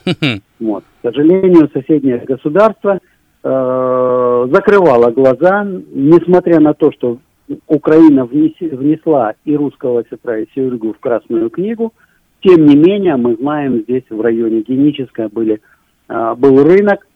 Вот. 0.60 0.84
К 1.02 1.08
сожалению, 1.08 1.70
соседнее 1.72 2.18
государство 2.18 3.00
э, 3.42 4.48
закрывала 4.52 5.10
глаза, 5.10 5.64
несмотря 5.64 6.60
на 6.60 6.74
то, 6.74 6.92
что 6.92 7.18
Украина 7.66 8.26
внес, 8.26 8.52
внесла 8.60 9.34
и 9.44 9.56
русского 9.56 10.04
сестра, 10.10 10.38
и 10.38 10.46
Севергу 10.54 10.92
в 10.92 10.98
Красную 10.98 11.50
книгу, 11.50 11.94
тем 12.42 12.66
не 12.66 12.76
менее, 12.76 13.16
мы 13.16 13.36
знаем, 13.36 13.82
здесь 13.82 14.04
в 14.08 14.20
районе 14.20 14.60
Геническое 14.60 15.28
были, 15.28 15.60
э, 16.08 16.34
был 16.36 16.62
рынок 16.62 17.06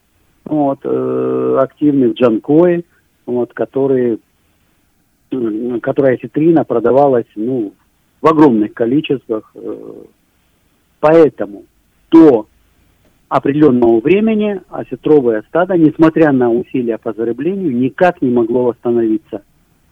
вот, 0.45 0.79
э, 0.83 1.57
активный 1.59 2.09
в 2.09 2.13
Джанкое, 2.13 2.83
вот, 3.25 3.53
который, 3.53 4.13
э, 4.13 4.17
которая 5.81 6.17
ситрина 6.17 6.63
продавалась 6.63 7.25
ну, 7.35 7.73
в 8.21 8.27
огромных 8.27 8.73
количествах. 8.73 9.51
Э, 9.55 9.93
поэтому 10.99 11.63
до 12.11 12.47
определенного 13.29 13.99
времени 13.99 14.61
осетровое 14.69 15.43
стадо, 15.49 15.77
несмотря 15.77 16.31
на 16.31 16.49
усилия 16.49 16.97
по 16.97 17.13
зарыблению, 17.13 17.75
никак 17.75 18.21
не 18.21 18.29
могло 18.29 18.65
восстановиться. 18.65 19.43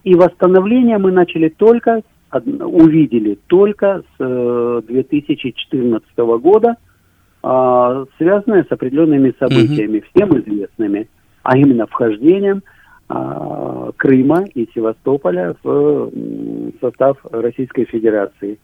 И 0.04 0.15
восстановление 0.15 0.98
мы 0.98 1.12
начали 1.12 1.50
только, 1.50 2.02
увидели 2.32 3.38
только 3.48 4.04
с 4.17 4.82
2014 4.88 6.08
э, 6.15 6.38
года, 6.38 6.78
а, 7.41 8.06
связанное 8.17 8.63
с 8.63 8.72
определенными 8.72 9.34
событиями, 9.39 9.98
mm 9.98 10.06
всем 10.13 10.39
известными, 10.39 11.10
а 11.43 11.58
именно 11.58 11.86
вхождением 11.88 12.63
Крыма 13.08 14.46
и 14.56 14.68
Севастополя 14.74 15.56
в 15.62 16.12
состав 16.82 17.18
Российской 17.32 17.86
Федерации. 17.86 18.58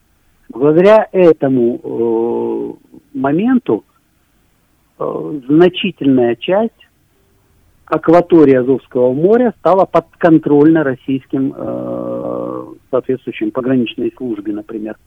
Благодаря 0.49 1.07
этому 1.11 1.79
э, 1.83 3.17
моменту 3.17 3.83
Э, 4.99 5.39
значительная 5.47 6.35
часть 6.35 6.73
акватории 7.85 8.55
Азовского 8.55 9.13
моря 9.13 9.53
стала 9.59 9.85
подконтрольна 9.85 10.83
российским 10.83 11.53
э, 11.55 12.65
соответствующим 12.91 13.51
пограничной 13.51 14.13
службе, 14.17 14.51
например. 14.51 14.97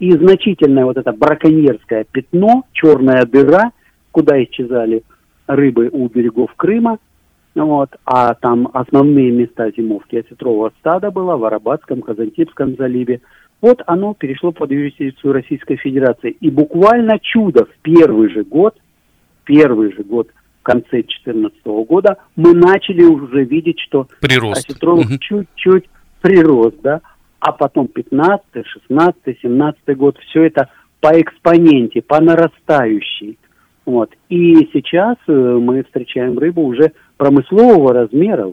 И 0.00 0.10
значительное 0.12 0.86
вот 0.86 0.96
это 0.96 1.12
браконьерское 1.12 2.06
пятно, 2.10 2.64
черная 2.72 3.26
дыра, 3.26 3.72
куда 4.10 4.42
исчезали 4.42 5.04
рыбы 5.46 5.90
у 5.92 6.08
берегов 6.08 6.52
Крыма, 6.56 6.98
вот, 7.54 7.90
а 8.04 8.34
там 8.34 8.68
основные 8.72 9.30
места 9.30 9.70
зимовки 9.70 10.16
осетрового 10.16 10.72
стада 10.80 11.10
было 11.10 11.36
в 11.36 11.44
Арабатском, 11.44 12.00
Казантипском 12.00 12.76
заливе. 12.76 13.20
Вот 13.60 13.82
оно 13.86 14.14
перешло 14.14 14.52
под 14.52 14.70
юрисдикцию 14.70 15.32
Российской 15.32 15.76
Федерации. 15.76 16.30
И 16.40 16.50
буквально 16.50 17.18
чудо 17.20 17.66
в 17.66 17.82
первый 17.82 18.30
же 18.30 18.44
год– 18.44 18.76
первый 19.44 19.92
же 19.92 20.02
год, 20.02 20.28
в 20.60 20.62
конце 20.62 21.02
2014 21.02 21.64
года, 21.64 22.18
мы 22.36 22.54
начали 22.54 23.02
уже 23.02 23.44
видеть, 23.44 23.80
что 23.80 24.06
прирост. 24.20 24.68
осетровых 24.68 25.06
угу. 25.06 25.18
чуть-чуть 25.18 25.88
прирост, 26.20 26.76
да, 26.82 27.00
а 27.40 27.52
потом 27.52 27.88
15, 27.88 28.44
16, 28.64 29.38
17 29.42 29.96
год, 29.96 30.16
все 30.28 30.44
это 30.44 30.68
по 31.00 31.20
экспоненте, 31.20 32.00
по 32.00 32.20
нарастающей. 32.20 33.38
Вот. 33.84 34.14
И 34.28 34.68
сейчас 34.72 35.16
э, 35.26 35.32
мы 35.32 35.82
встречаем 35.82 36.38
рыбу 36.38 36.62
уже 36.62 36.92
промыслового 37.22 37.92
размера, 37.92 38.50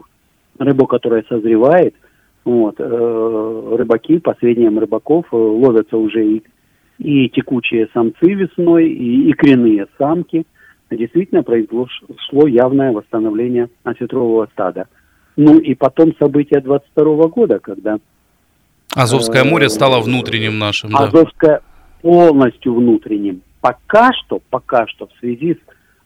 рыбу, 0.60 0.86
которая 0.86 1.24
созревает. 1.28 1.96
Вот. 2.44 2.76
Э, 2.78 3.76
рыбаки, 3.76 4.20
по 4.20 4.34
сведениям 4.38 4.78
рыбаков, 4.78 5.26
э, 5.32 5.36
ловятся 5.36 5.96
уже 5.96 6.24
и, 6.24 6.42
и 6.98 7.28
текучие 7.30 7.88
самцы 7.92 8.32
весной, 8.32 8.88
и 8.88 9.32
икряные 9.32 9.88
самки– 9.98 10.46
действительно 10.96 11.42
произошло 11.42 12.46
явное 12.46 12.92
восстановление 12.92 13.68
осетрового 13.84 14.48
стада. 14.52 14.86
Ну 15.36 15.58
и 15.58 15.74
потом 15.74 16.14
события 16.18 16.60
22 16.60 17.28
года, 17.28 17.58
когда... 17.58 17.98
Азовское 18.94 19.44
море 19.44 19.66
э, 19.66 19.68
стало 19.68 20.00
внутренним 20.00 20.58
нашим. 20.58 20.90
Да. 20.90 21.04
Азовское 21.04 21.62
полностью 22.02 22.74
внутренним. 22.74 23.42
Пока 23.60 24.10
что, 24.12 24.40
пока 24.50 24.86
что 24.88 25.06
в 25.06 25.12
связи 25.20 25.54
с 25.54 25.58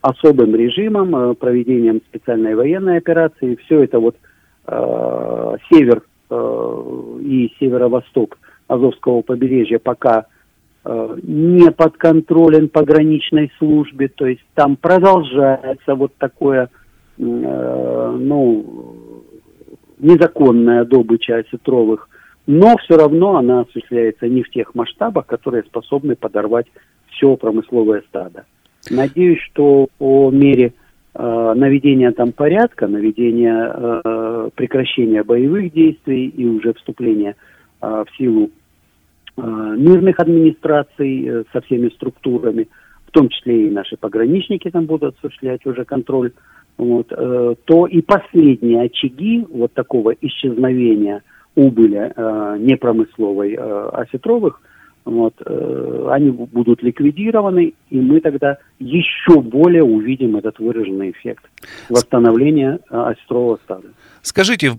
особым 0.04 0.54
режимом, 0.54 1.14
э, 1.14 1.34
проведением 1.34 2.00
специальной 2.08 2.54
военной 2.54 2.98
операции, 2.98 3.56
все 3.64 3.84
это 3.84 4.00
вот 4.00 4.16
э, 4.66 5.56
север 5.70 6.02
э, 6.30 7.18
и 7.20 7.52
северо-восток 7.58 8.38
Азовского 8.68 9.22
побережья 9.22 9.78
пока 9.78 10.26
Э, 10.86 11.16
не 11.22 11.70
подконтролен 11.70 12.68
пограничной 12.68 13.50
службе, 13.58 14.08
то 14.08 14.26
есть 14.26 14.44
там 14.52 14.76
продолжается 14.76 15.94
вот 15.94 16.14
такое, 16.18 16.68
э, 17.16 18.16
ну, 18.20 19.02
незаконная 19.98 20.84
добыча 20.84 21.36
осетровых, 21.36 22.10
но 22.46 22.76
все 22.76 22.98
равно 22.98 23.36
она 23.36 23.60
осуществляется 23.60 24.28
не 24.28 24.42
в 24.42 24.50
тех 24.50 24.74
масштабах, 24.74 25.24
которые 25.24 25.62
способны 25.62 26.16
подорвать 26.16 26.66
все 27.12 27.34
промысловое 27.36 28.02
стадо. 28.08 28.44
Надеюсь, 28.90 29.40
что 29.52 29.88
по 29.98 30.30
мере 30.30 30.72
э, 31.14 31.52
наведения 31.56 32.12
там 32.12 32.32
порядка, 32.32 32.86
наведения 32.86 33.72
э, 33.74 34.50
прекращения 34.54 35.22
боевых 35.22 35.72
действий 35.72 36.28
и 36.28 36.46
уже 36.46 36.74
вступления 36.74 37.36
э, 37.80 38.04
в 38.06 38.16
силу 38.16 38.50
Э, 39.36 39.74
мирных 39.76 40.20
администраций 40.20 41.26
э, 41.26 41.44
со 41.52 41.60
всеми 41.62 41.88
структурами, 41.88 42.68
в 43.06 43.10
том 43.10 43.28
числе 43.28 43.66
и 43.66 43.70
наши 43.70 43.96
пограничники 43.96 44.70
там 44.70 44.86
будут 44.86 45.16
осуществлять 45.18 45.66
уже 45.66 45.84
контроль, 45.84 46.30
вот, 46.76 47.08
э, 47.10 47.54
то 47.64 47.86
и 47.88 48.00
последние 48.00 48.82
очаги 48.82 49.44
вот 49.50 49.72
такого 49.72 50.12
исчезновения 50.20 51.22
убыли 51.56 52.12
непромысловой 52.58 53.54
осетровых 53.54 54.60
вот, 55.04 55.34
э, 55.44 56.08
они 56.10 56.30
будут 56.30 56.82
ликвидированы, 56.82 57.74
и 57.90 58.00
мы 58.00 58.20
тогда 58.20 58.58
еще 58.78 59.40
более 59.40 59.82
увидим 59.82 60.36
этот 60.36 60.58
выраженный 60.58 61.10
эффект 61.10 61.44
восстановления 61.90 62.78
э, 62.90 62.96
осетрового 62.96 63.58
стада. 63.64 63.88
Скажите, 64.22 64.72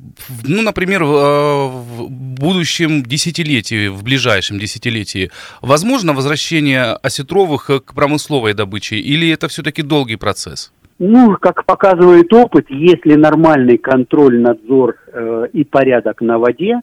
ну, 0.44 0.64
например, 0.64 1.04
в, 1.04 1.14
э, 1.14 1.68
в 1.68 2.10
будущем 2.10 3.04
десятилетии, 3.04 3.88
в 3.88 4.04
ближайшем 4.04 4.58
десятилетии, 4.58 5.30
возможно 5.62 6.14
возвращение 6.14 6.94
осетровых 7.04 7.70
к 7.86 7.94
промысловой 7.94 8.56
добыче, 8.56 8.96
или 8.96 9.30
это 9.30 9.48
все-таки 9.48 9.84
долгий 9.84 10.16
процесс? 10.16 10.72
Ну, 10.98 11.38
как 11.40 11.66
показывает 11.66 12.34
опыт, 12.34 12.66
если 12.70 13.16
нормальный 13.16 13.78
контроль, 13.78 14.42
надзор 14.42 14.96
э, 15.08 15.48
и 15.54 15.64
порядок 15.64 16.22
на 16.22 16.40
воде, 16.40 16.82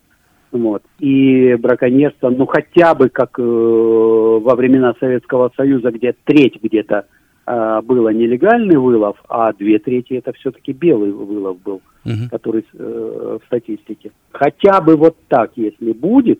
вот. 0.53 0.83
И 0.99 1.55
браконьерство, 1.55 2.29
ну 2.29 2.45
хотя 2.45 2.93
бы 2.93 3.09
как 3.09 3.39
э, 3.39 3.41
во 3.41 4.55
времена 4.55 4.93
Советского 4.99 5.51
Союза, 5.57 5.89
где 5.89 6.13
треть 6.25 6.61
где-то 6.61 7.07
э, 7.47 7.81
было 7.81 8.09
нелегальный 8.09 8.77
вылов, 8.77 9.17
а 9.27 9.51
две 9.53 9.79
трети 9.79 10.13
это 10.13 10.31
все-таки 10.33 10.71
белый 10.71 11.11
вылов 11.11 11.59
был, 11.59 11.81
угу. 12.05 12.29
который 12.29 12.63
э, 12.71 13.39
в 13.41 13.45
статистике. 13.47 14.11
Хотя 14.31 14.79
бы 14.79 14.95
вот 14.95 15.17
так, 15.27 15.53
если 15.55 15.91
будет, 15.91 16.39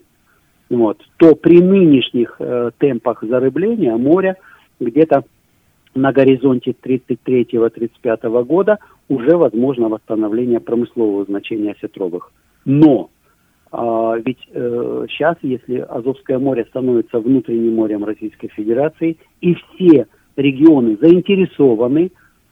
вот, 0.70 1.02
то 1.18 1.34
при 1.34 1.60
нынешних 1.60 2.36
э, 2.38 2.70
темпах 2.78 3.24
зарыбления 3.24 3.98
моря 3.98 4.38
где-то 4.80 5.24
на 5.96 6.12
горизонте 6.12 6.76
33-35 6.84 8.44
года 8.44 8.78
уже 9.10 9.38
возможно 9.38 9.90
восстановление 9.90 10.60
промыслового 10.60 11.26
значения 11.26 11.72
осетровых. 11.72 12.32
Но 12.66 13.10
а, 13.76 14.18
ведь 14.24 14.38
э, 14.52 15.06
сейчас, 15.10 15.36
если 15.42 15.80
Азовское 15.80 16.38
море 16.38 16.64
становится 16.70 17.20
внутренним 17.20 17.74
морем 17.74 18.06
Российской 18.06 18.50
Федерации, 18.50 19.18
и 19.42 19.56
все 19.56 20.06
регионы 20.36 20.96
заинтересованы 21.02 22.12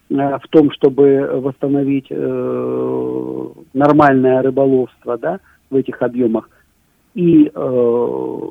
э, 0.10 0.16
в 0.16 0.48
том, 0.50 0.72
чтобы 0.72 1.30
восстановить 1.36 2.08
э, 2.10 3.48
нормальное 3.74 4.42
рыболовство 4.42 5.20
да, 5.20 5.40
в 5.70 5.76
этих 5.76 6.02
объемах, 6.02 6.50
и 7.14 7.52
э, 7.54 8.48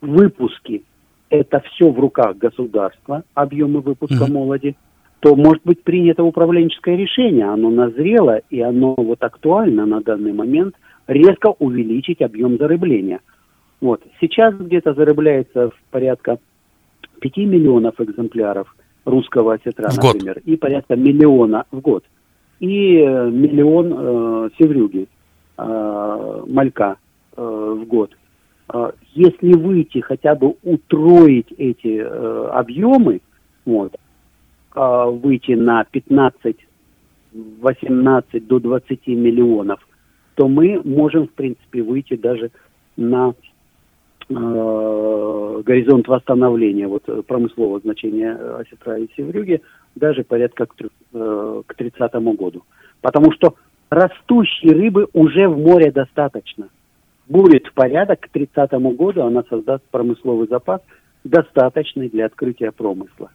выпуски 0.00 0.82
это 1.28 1.60
все 1.60 1.90
в 1.90 2.00
руках 2.00 2.38
государства, 2.38 3.22
объемы 3.34 3.80
выпуска 3.80 4.24
mm-hmm. 4.24 4.32
молоди, 4.32 4.76
то 5.20 5.36
может 5.36 5.62
быть 5.62 5.82
принято 5.82 6.24
управленческое 6.24 6.96
решение, 6.96 7.50
оно 7.50 7.68
назрело 7.68 8.40
и 8.48 8.62
оно 8.62 8.94
вот 8.96 9.22
актуально 9.22 9.84
на 9.84 10.00
данный 10.00 10.32
момент– 10.32 10.74
резко 11.08 11.54
увеличить 11.58 12.22
объем 12.22 12.58
зарыбления. 12.58 13.20
Вот. 13.80 14.02
Сейчас 14.20 14.54
где-то 14.54 14.94
зарыбляется 14.94 15.70
в 15.70 15.74
порядка 15.90 16.38
5 17.20 17.36
миллионов 17.38 18.00
экземпляров 18.00 18.74
русского 19.04 19.54
осетра, 19.54 19.88
в 19.88 19.96
например, 19.96 20.34
год. 20.34 20.42
и 20.44 20.56
порядка 20.56 20.96
миллиона 20.96 21.64
в 21.70 21.80
год. 21.80 22.04
И 22.60 22.98
э, 22.98 23.30
миллион 23.30 23.94
э, 23.96 24.50
севрюги, 24.58 25.08
э, 25.56 26.44
малька 26.46 26.96
э, 27.36 27.42
в 27.42 27.86
год. 27.86 28.10
Э, 28.72 28.90
если 29.14 29.54
выйти, 29.54 30.00
хотя 30.00 30.34
бы 30.34 30.56
утроить 30.62 31.50
эти 31.56 32.00
э, 32.00 32.48
объемы, 32.52 33.20
вот, 33.64 33.94
э, 34.74 35.04
выйти 35.22 35.52
на 35.52 35.84
15, 35.84 36.56
18 37.32 38.46
до 38.46 38.58
20 38.58 39.06
миллионов 39.06 39.87
то 40.38 40.46
мы 40.46 40.80
можем, 40.84 41.26
в 41.26 41.32
принципе, 41.32 41.82
выйти 41.82 42.14
даже 42.14 42.52
на 42.96 43.34
э, 44.28 45.62
горизонт 45.64 46.06
восстановления 46.06 46.86
вот, 46.86 47.02
промыслового 47.26 47.80
значения 47.80 48.34
осетра 48.34 48.98
и 48.98 49.08
севрюги 49.16 49.62
даже 49.96 50.22
порядка 50.22 50.66
к, 50.66 50.74
э, 50.80 51.62
к 51.66 51.74
30 51.74 52.14
году. 52.36 52.62
Потому 53.00 53.32
что 53.32 53.56
растущей 53.90 54.70
рыбы 54.70 55.08
уже 55.12 55.48
в 55.48 55.58
море 55.58 55.90
достаточно. 55.90 56.68
Будет 57.26 57.66
в 57.66 57.72
порядок 57.72 58.20
к 58.20 58.28
30 58.28 58.70
году, 58.94 59.22
она 59.22 59.42
создаст 59.50 59.82
промысловый 59.90 60.46
запас, 60.46 60.82
достаточный 61.24 62.08
для 62.08 62.26
открытия 62.26 62.70
промысла. 62.70 63.32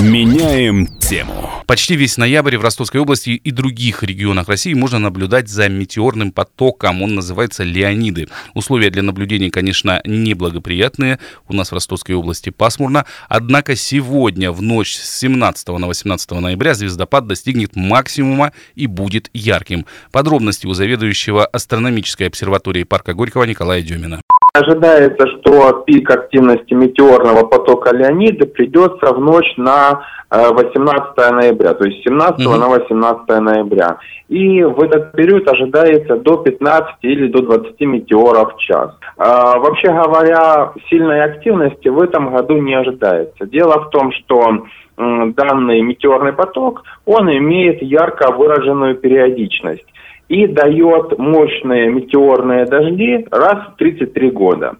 Меняем 0.00 0.86
тему. 0.86 1.50
Почти 1.66 1.94
весь 1.94 2.16
ноябрь 2.16 2.56
в 2.56 2.62
Ростовской 2.62 3.02
области 3.02 3.30
и 3.30 3.50
других 3.50 4.02
регионах 4.02 4.48
России 4.48 4.72
можно 4.72 4.98
наблюдать 4.98 5.50
за 5.50 5.68
метеорным 5.68 6.32
потоком. 6.32 7.02
Он 7.02 7.14
называется 7.14 7.64
Леониды. 7.64 8.28
Условия 8.54 8.88
для 8.88 9.02
наблюдения, 9.02 9.50
конечно, 9.50 10.00
неблагоприятные. 10.06 11.18
У 11.48 11.52
нас 11.52 11.70
в 11.70 11.74
Ростовской 11.74 12.14
области 12.14 12.48
пасмурно. 12.48 13.04
Однако 13.28 13.76
сегодня 13.76 14.52
в 14.52 14.62
ночь 14.62 14.94
с 14.94 15.18
17 15.20 15.68
на 15.68 15.86
18 15.86 16.30
ноября 16.30 16.72
звездопад 16.72 17.26
достигнет 17.26 17.76
максимума 17.76 18.52
и 18.74 18.86
будет 18.86 19.28
ярким. 19.34 19.84
Подробности 20.12 20.66
у 20.66 20.72
заведующего 20.72 21.44
астрономической 21.44 22.28
обсерватории 22.28 22.84
парка 22.84 23.12
Горького 23.12 23.44
Николая 23.44 23.82
Демина. 23.82 24.22
Ожидается, 24.52 25.26
что 25.28 25.84
пик 25.86 26.10
активности 26.10 26.74
метеорного 26.74 27.46
потока 27.46 27.94
Леонида 27.94 28.46
придется 28.46 29.12
в 29.12 29.20
ночь 29.20 29.54
на 29.56 30.02
18 30.30 31.12
э, 31.16 31.30
ноября, 31.30 31.74
то 31.74 31.84
есть 31.84 32.02
17 32.04 32.40
mm-hmm. 32.40 32.58
на 32.58 32.68
18 32.68 33.28
ноября. 33.28 33.98
И 34.28 34.62
в 34.62 34.80
этот 34.82 35.12
период 35.12 35.48
ожидается 35.48 36.16
до 36.16 36.38
15 36.38 36.96
или 37.02 37.28
до 37.28 37.42
20 37.42 37.80
метеоров 37.80 38.54
в 38.54 38.58
час. 38.58 38.90
А, 39.16 39.58
вообще 39.58 39.88
говоря, 39.88 40.72
сильной 40.88 41.22
активности 41.22 41.88
в 41.88 42.00
этом 42.00 42.32
году 42.34 42.56
не 42.58 42.74
ожидается. 42.74 43.46
Дело 43.46 43.84
в 43.84 43.90
том, 43.90 44.12
что 44.12 44.64
данный 44.96 45.80
метеорный 45.80 46.32
поток, 46.32 46.82
он 47.06 47.30
имеет 47.30 47.82
ярко 47.82 48.32
выраженную 48.32 48.96
периодичность 48.96 49.86
и 50.30 50.46
дает 50.46 51.18
мощные 51.18 51.90
метеорные 51.90 52.64
дожди 52.64 53.26
раз 53.32 53.72
в 53.72 53.76
33 53.78 54.30
года. 54.30 54.76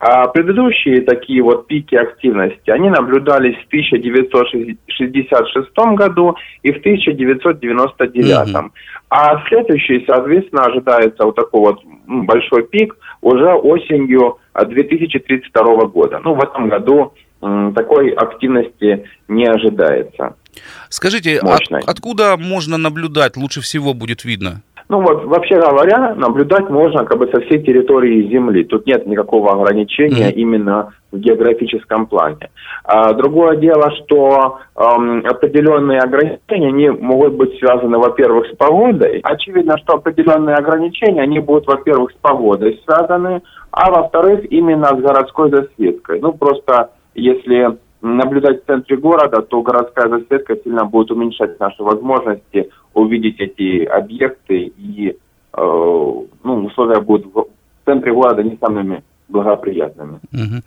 А 0.00 0.26
предыдущие 0.26 1.02
такие 1.02 1.40
вот 1.40 1.68
пики 1.68 1.94
активности, 1.94 2.70
они 2.70 2.90
наблюдались 2.90 3.54
в 3.56 3.66
1966 3.68 5.68
году 5.94 6.34
и 6.64 6.72
в 6.72 6.78
1999. 6.78 8.54
Угу. 8.54 8.70
А 9.10 9.46
следующий, 9.48 10.04
соответственно, 10.04 10.62
ожидается 10.62 11.24
вот 11.24 11.36
такой 11.36 11.60
вот 11.60 11.80
большой 12.06 12.66
пик 12.66 12.96
уже 13.20 13.54
осенью 13.54 14.38
2032 14.54 15.86
года. 15.86 16.20
Ну, 16.24 16.34
в 16.34 16.42
этом 16.42 16.68
году 16.68 17.12
такой 17.40 18.10
активности 18.10 19.04
не 19.28 19.46
ожидается. 19.46 20.34
Скажите, 20.88 21.38
от, 21.38 21.70
откуда 21.86 22.36
можно 22.36 22.78
наблюдать, 22.78 23.36
лучше 23.36 23.60
всего 23.60 23.94
будет 23.94 24.24
видно? 24.24 24.62
Ну 24.88 25.02
вот, 25.02 25.24
вообще 25.24 25.60
говоря, 25.60 26.14
наблюдать 26.14 26.70
можно 26.70 27.04
как 27.04 27.18
бы 27.18 27.28
со 27.28 27.40
всей 27.42 27.62
территории 27.62 28.28
Земли. 28.30 28.64
Тут 28.64 28.86
нет 28.86 29.06
никакого 29.06 29.52
ограничения 29.52 30.30
mm-hmm. 30.30 30.34
именно 30.34 30.92
в 31.12 31.18
географическом 31.18 32.06
плане. 32.06 32.50
А, 32.84 33.12
другое 33.12 33.56
дело, 33.56 33.90
что 33.96 34.60
эм, 34.76 35.26
определенные 35.26 36.00
ограничения, 36.00 36.68
они 36.68 36.88
могут 36.88 37.34
быть 37.34 37.58
связаны, 37.58 37.98
во-первых, 37.98 38.46
с 38.46 38.56
погодой. 38.56 39.20
Очевидно, 39.24 39.76
что 39.76 39.96
определенные 39.96 40.56
ограничения, 40.56 41.20
они 41.20 41.40
будут, 41.40 41.66
во-первых, 41.66 42.12
с 42.12 42.16
погодой 42.22 42.80
связаны, 42.86 43.42
а 43.70 43.90
во-вторых, 43.90 44.50
именно 44.50 44.86
с 44.86 45.00
городской 45.00 45.50
засветкой. 45.50 46.20
Ну, 46.20 46.32
просто 46.32 46.92
если 47.14 47.76
наблюдать 48.00 48.62
в 48.62 48.66
центре 48.66 48.96
города, 48.96 49.42
то 49.42 49.62
городская 49.62 50.08
засветка 50.08 50.56
сильно 50.56 50.84
будет 50.84 51.10
уменьшать 51.10 51.58
наши 51.58 51.82
возможности 51.82 52.70
увидеть 52.94 53.40
эти 53.40 53.84
объекты, 53.84 54.72
и 54.76 55.10
э, 55.10 55.14
ну, 55.54 56.64
условия 56.64 57.00
будут 57.00 57.34
в 57.34 57.46
центре 57.84 58.12
города 58.12 58.42
не 58.42 58.56
самыми 58.56 59.02
благоприятными. 59.28 60.20
Угу. 60.32 60.62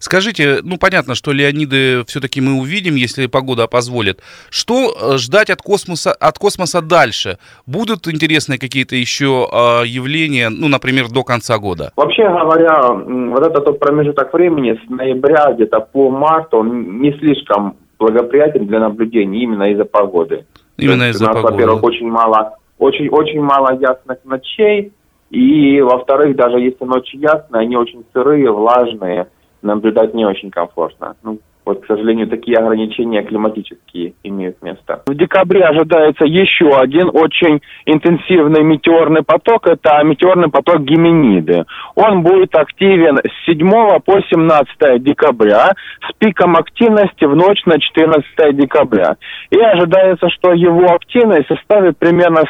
Скажите, 0.00 0.58
ну 0.62 0.78
понятно, 0.78 1.14
что 1.14 1.32
Леониды 1.32 2.04
все-таки 2.06 2.40
мы 2.40 2.60
увидим, 2.60 2.94
если 2.94 3.26
погода 3.26 3.66
позволит. 3.66 4.20
Что 4.50 4.74
э, 4.74 5.18
ждать 5.18 5.50
от 5.50 5.62
космоса, 5.62 6.12
от 6.12 6.38
космоса 6.38 6.80
дальше? 6.80 7.38
Будут 7.66 8.08
интересные 8.08 8.58
какие-то 8.58 8.96
еще 8.96 9.48
э, 9.52 9.86
явления, 9.86 10.48
ну, 10.48 10.68
например, 10.68 11.08
до 11.08 11.24
конца 11.24 11.58
года? 11.58 11.92
Вообще 11.96 12.28
говоря, 12.28 12.92
вот 12.92 13.42
этот 13.44 13.64
тот 13.64 13.78
промежуток 13.78 14.32
времени 14.32 14.78
с 14.84 14.90
ноября 14.90 15.52
где-то 15.52 15.80
по 15.80 16.10
март, 16.10 16.54
он 16.54 17.00
не 17.00 17.12
слишком 17.18 17.76
благоприятен 17.98 18.66
для 18.66 18.80
наблюдений 18.80 19.42
именно 19.42 19.72
из-за 19.72 19.84
погоды. 19.84 20.46
Именно 20.76 21.10
из-за 21.10 21.26
погоды. 21.26 21.52
Во-первых, 21.52 21.82
очень 21.82 22.08
мало, 22.08 22.56
очень, 22.78 23.08
очень 23.08 23.40
мало 23.40 23.78
ясных 23.78 24.18
ночей, 24.24 24.92
и, 25.30 25.80
во-вторых, 25.80 26.36
даже 26.36 26.60
если 26.60 26.84
ночи 26.84 27.16
ясные, 27.16 27.62
они 27.62 27.76
очень 27.76 28.04
сырые, 28.12 28.50
влажные, 28.50 29.28
наблюдать 29.62 30.14
не 30.14 30.24
очень 30.24 30.50
комфортно. 30.50 31.16
Ну, 31.22 31.38
вот, 31.66 31.82
к 31.82 31.86
сожалению, 31.86 32.28
такие 32.28 32.56
ограничения 32.58 33.24
климатические 33.24 34.14
имеют 34.22 34.62
место. 34.62 35.02
В 35.04 35.14
декабре 35.16 35.64
ожидается 35.64 36.24
еще 36.24 36.68
один 36.68 37.08
очень 37.12 37.60
интенсивный 37.86 38.62
метеорный 38.62 39.24
поток. 39.24 39.66
Это 39.66 40.00
метеорный 40.04 40.48
поток 40.48 40.82
Геминиды. 40.82 41.64
Он 41.96 42.22
будет 42.22 42.54
активен 42.54 43.18
с 43.18 43.46
7 43.46 43.68
по 43.98 44.20
17 44.30 45.02
декабря 45.02 45.72
с 46.08 46.12
пиком 46.18 46.54
активности 46.54 47.24
в 47.24 47.34
ночь 47.34 47.64
на 47.66 47.80
14 47.80 48.56
декабря. 48.56 49.16
И 49.50 49.58
ожидается, 49.58 50.28
что 50.30 50.52
его 50.52 50.94
активность 50.94 51.48
составит 51.48 51.98
примерно 51.98 52.44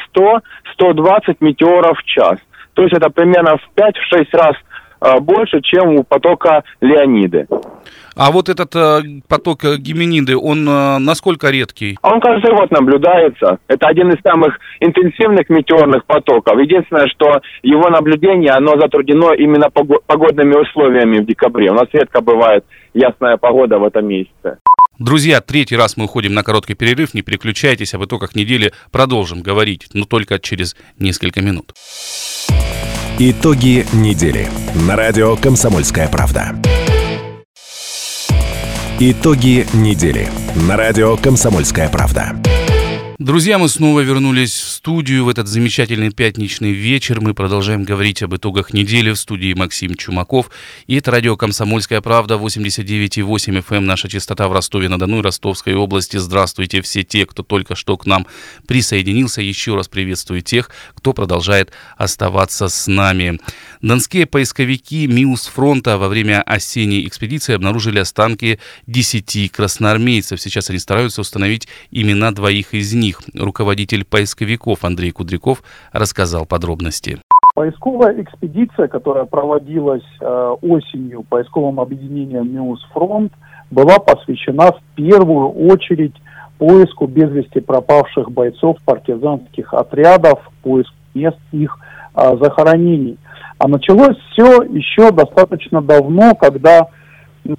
100-120 0.79 1.37
метеоров 1.41 1.99
в 1.99 2.05
час. 2.05 2.39
То 2.77 2.83
есть 2.83 2.95
это 2.95 3.11
примерно 3.11 3.57
в 3.57 3.79
5-6 3.79 4.27
раз 4.33 4.55
Э, 5.01 5.20
больше, 5.20 5.61
чем 5.61 5.97
у 5.97 6.05
потока 6.05 6.64
Леониды. 6.81 7.47
А 8.16 8.33
вот 8.33 8.49
этот 8.49 8.74
э, 8.74 9.01
поток 9.29 9.62
Геминиды, 9.62 10.37
он 10.37 10.66
э, 10.66 10.99
насколько 10.99 11.51
редкий? 11.51 11.99
Он 12.03 12.18
каждый 12.20 12.51
год 12.57 12.70
наблюдается. 12.70 13.59
Это 13.68 13.89
один 13.89 14.11
из 14.11 14.20
самых 14.22 14.59
интенсивных 14.81 15.51
метеорных 15.51 16.07
потоков. 16.07 16.59
Единственное, 16.59 17.07
что 17.09 17.43
его 17.62 17.91
наблюдение, 17.91 18.53
оно 18.53 18.81
затруднено 18.81 19.35
именно 19.35 19.68
погодными 19.70 20.55
условиями 20.55 21.18
в 21.18 21.27
декабре. 21.27 21.70
У 21.70 21.74
нас 21.74 21.89
редко 21.93 22.22
бывает 22.22 22.64
ясная 22.95 23.37
погода 23.37 23.79
в 23.79 23.85
этом 23.85 24.09
месяце. 24.09 24.59
Друзья, 24.99 25.42
третий 25.42 25.76
раз 25.76 25.97
мы 25.97 26.05
уходим 26.05 26.32
на 26.32 26.42
короткий 26.42 26.74
перерыв. 26.74 27.12
Не 27.12 27.22
переключайтесь, 27.22 27.92
об 27.92 28.05
итогах 28.05 28.34
недели 28.34 28.72
продолжим 28.90 29.42
говорить, 29.42 29.88
но 29.92 30.07
только 30.07 30.38
через 30.38 30.74
несколько 30.99 31.42
минут. 31.42 31.74
Итоги 33.18 33.86
недели 33.92 34.49
на 34.86 34.97
радио 34.97 35.36
«Комсомольская 35.36 36.09
правда». 36.09 36.55
Итоги 38.99 39.66
недели 39.74 40.28
на 40.66 40.76
радио 40.76 41.16
«Комсомольская 41.18 41.90
правда». 41.90 42.34
Друзья, 43.19 43.57
мы 43.57 43.71
снова 43.71 44.01
вернулись 44.01 44.53
в 44.53 44.69
студию 44.69 45.25
в 45.25 45.31
этот 45.31 45.49
замечательный 45.49 46.11
пятничный 46.11 46.73
вечер. 46.73 47.23
Мы 47.23 47.33
продолжаем 47.33 47.83
говорить 47.83 48.23
об 48.23 48.37
итогах 48.37 48.75
недели 48.75 49.11
в 49.11 49.17
студии 49.17 49.55
Максим 49.55 49.95
Чумаков. 49.95 50.51
И 50.87 50.97
это 50.97 51.12
радио 51.12 51.35
«Комсомольская 51.35 52.03
правда» 52.03 52.35
89,8 52.35 53.62
FM. 53.62 53.77
Эм. 53.77 53.87
Наша 53.87 54.11
частота 54.11 54.49
в 54.49 54.53
Ростове-на-Дону 54.53 55.21
и 55.21 55.23
Ростовской 55.23 55.73
области. 55.73 56.19
Здравствуйте 56.19 56.83
все 56.83 57.05
те, 57.05 57.25
кто 57.25 57.43
только 57.43 57.75
что 57.75 57.97
к 57.97 58.05
нам 58.05 58.27
присоединился. 58.67 59.41
Еще 59.41 59.75
раз 59.75 59.89
приветствую 59.89 60.43
тех, 60.43 60.69
кто 60.95 61.14
продолжает 61.14 61.73
оставаться 61.97 62.69
с 62.69 62.87
нами. 62.87 63.41
Донские 63.81 64.27
поисковики 64.27 65.07
МИУС 65.07 65.47
фронта 65.47 65.97
во 65.97 66.09
время 66.09 66.43
осенней 66.43 67.07
экспедиции 67.07 67.55
обнаружили 67.55 67.99
останки 67.99 68.61
10 68.87 69.53
красноармейцев. 69.53 70.39
Сейчас 70.39 70.69
они 70.69 70.79
стараются 70.79 71.23
установить 71.23 71.67
имена 71.91 72.31
двоих 72.31 72.75
из 72.75 72.93
них 72.93 73.05
них 73.07 73.20
руководитель 73.34 74.04
поисковиков 74.04 74.84
Андрей 74.84 75.12
Кудряков 75.12 75.62
рассказал 75.92 76.46
подробности. 76.46 77.18
Поисковая 77.54 78.20
экспедиция, 78.22 78.86
которая 78.88 79.24
проводилась 79.24 80.04
э, 80.20 80.57
осенью 80.61 81.22
поисковым 81.22 81.80
объединением 81.80 82.52
«Миус 82.52 82.84
Фронт», 82.92 83.32
была 83.70 83.98
посвящена 83.98 84.72
в 84.72 84.80
первую 84.94 85.48
очередь 85.70 86.14
поиску 86.59 87.07
без 87.07 87.30
вести 87.30 87.61
пропавших 87.61 88.30
бойцов 88.30 88.76
партизанских 88.84 89.72
отрядов, 89.72 90.40
поиск 90.62 90.92
мест 91.14 91.38
их 91.52 91.78
э, 92.14 92.36
захоронений. 92.42 93.18
А 93.59 93.68
началось 93.68 94.18
все 94.32 94.62
еще 94.64 95.11
достаточно 95.11 95.80
давно, 95.80 96.34
когда 96.34 96.88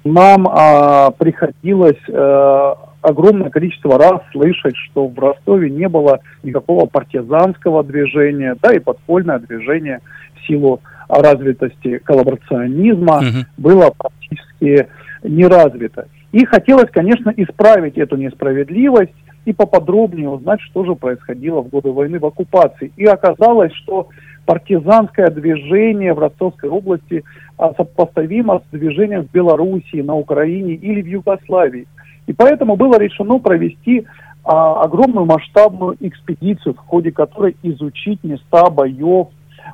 нам 0.04 0.46
э, 0.46 1.10
приходилось 1.18 2.02
э, 2.08 2.74
огромное 3.02 3.50
количество 3.50 3.98
раз 3.98 4.20
слышать, 4.32 4.76
что 4.76 5.06
в 5.06 5.18
Ростове 5.18 5.70
не 5.70 5.88
было 5.88 6.20
никакого 6.42 6.86
партизанского 6.86 7.84
движения, 7.84 8.56
да 8.60 8.72
и 8.72 8.78
подпольное 8.78 9.38
движение 9.38 10.00
в 10.36 10.46
силу 10.46 10.80
развитости 11.08 11.98
коллаборационизма 11.98 13.18
угу. 13.18 13.46
было 13.56 13.92
практически 13.96 14.88
не 15.22 15.46
развито. 15.46 16.06
И 16.32 16.44
хотелось, 16.44 16.90
конечно, 16.90 17.32
исправить 17.36 17.96
эту 17.96 18.16
несправедливость 18.16 19.14
и 19.46 19.52
поподробнее 19.52 20.28
узнать, 20.28 20.60
что 20.60 20.84
же 20.84 20.94
происходило 20.94 21.62
в 21.62 21.68
годы 21.68 21.90
войны 21.90 22.18
в 22.18 22.26
оккупации. 22.26 22.92
И 22.96 23.04
оказалось, 23.06 23.72
что 23.72 24.08
партизанское 24.44 25.30
движение 25.30 26.12
в 26.12 26.18
Ростовской 26.18 26.68
области 26.68 27.24
а, 27.56 27.72
сопоставимо 27.74 28.60
с 28.60 28.70
движением 28.70 29.26
в 29.26 29.30
Белоруссии, 29.30 30.02
на 30.02 30.14
Украине 30.16 30.74
или 30.74 31.00
в 31.00 31.06
Югославии. 31.06 31.86
И 32.28 32.34
поэтому 32.34 32.76
было 32.76 32.98
решено 32.98 33.38
провести 33.38 34.06
а, 34.44 34.82
огромную 34.82 35.24
масштабную 35.24 35.96
экспедицию, 35.98 36.74
в 36.74 36.78
ходе 36.78 37.10
которой 37.10 37.56
изучить 37.62 38.22
места 38.22 38.68
боев 38.70 39.28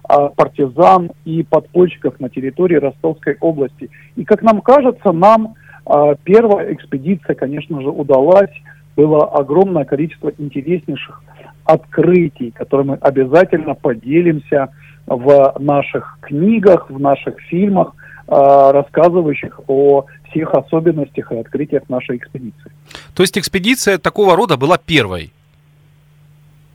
а, 0.04 0.28
партизан 0.28 1.10
и 1.24 1.42
подпольщиков 1.42 2.20
на 2.20 2.28
территории 2.28 2.76
Ростовской 2.76 3.36
области. 3.40 3.90
И, 4.14 4.24
как 4.24 4.42
нам 4.42 4.60
кажется, 4.60 5.10
нам 5.10 5.54
а, 5.84 6.14
первая 6.22 6.72
экспедиция, 6.72 7.34
конечно 7.34 7.82
же, 7.82 7.88
удалась. 7.88 8.54
Было 8.96 9.24
огромное 9.24 9.84
количество 9.84 10.30
интереснейших 10.38 11.24
открытий, 11.64 12.52
которые 12.52 12.86
мы 12.86 12.94
обязательно 13.00 13.74
поделимся 13.74 14.68
в 15.08 15.56
наших 15.58 16.18
книгах, 16.20 16.88
в 16.88 17.00
наших 17.00 17.40
фильмах, 17.40 17.94
рассказывающих 18.26 19.60
о 19.66 20.06
всех 20.30 20.54
особенностях 20.54 21.30
и 21.32 21.36
открытиях 21.36 21.88
нашей 21.88 22.16
экспедиции. 22.16 22.72
То 23.14 23.22
есть 23.22 23.38
экспедиция 23.38 23.98
такого 23.98 24.36
рода 24.36 24.56
была 24.56 24.78
первой? 24.78 25.32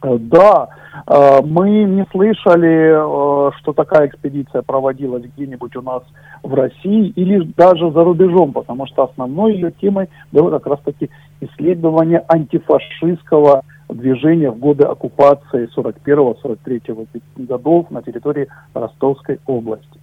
Э, 0.01 0.17
да, 0.17 0.69
э, 1.07 1.41
мы 1.43 1.83
не 1.83 2.05
слышали, 2.11 3.49
э, 3.49 3.51
что 3.59 3.73
такая 3.73 4.07
экспедиция 4.07 4.61
проводилась 4.61 5.23
где-нибудь 5.35 5.75
у 5.75 5.81
нас 5.81 6.03
в 6.41 6.53
России 6.53 7.09
или 7.15 7.43
даже 7.57 7.91
за 7.91 8.03
рубежом, 8.03 8.53
потому 8.53 8.85
что 8.87 9.03
основной 9.03 9.55
ее 9.55 9.71
темой 9.71 10.09
было 10.31 10.51
как 10.51 10.67
раз-таки 10.67 11.09
исследование 11.41 12.23
антифашистского 12.27 13.63
движения 13.89 14.51
в 14.51 14.59
годы 14.59 14.85
оккупации 14.85 15.69
41-43 15.75 17.05
годов 17.37 17.91
на 17.91 18.01
территории 18.01 18.47
Ростовской 18.73 19.39
области. 19.45 19.99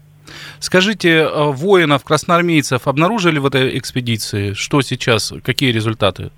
Скажите, 0.58 1.10
э, 1.10 1.50
воинов, 1.52 2.04
красноармейцев 2.04 2.88
обнаружили 2.88 3.38
в 3.38 3.46
этой 3.46 3.78
экспедиции? 3.78 4.52
Что 4.52 4.80
сейчас? 4.80 5.32
Какие 5.44 5.72
результаты? 5.72 6.30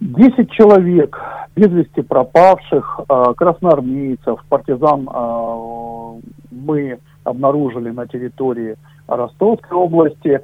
Десять 0.00 0.50
человек 0.50 1.18
без 1.56 1.70
вести 1.70 2.02
пропавших, 2.02 3.00
э, 3.08 3.24
красноармейцев, 3.36 4.44
партизан 4.48 5.08
э, 5.08 6.20
мы 6.50 6.98
обнаружили 7.24 7.90
на 7.90 8.06
территории 8.06 8.76
Ростовской 9.08 9.76
области. 9.76 10.40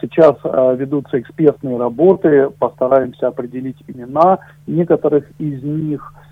Сейчас 0.00 0.36
ведутся 0.42 1.20
экспертные 1.20 1.78
работы, 1.78 2.50
постараемся 2.58 3.28
определить 3.28 3.76
имена 3.86 4.38
некоторых 4.66 5.24
из 5.38 5.62
них– 5.62 6.12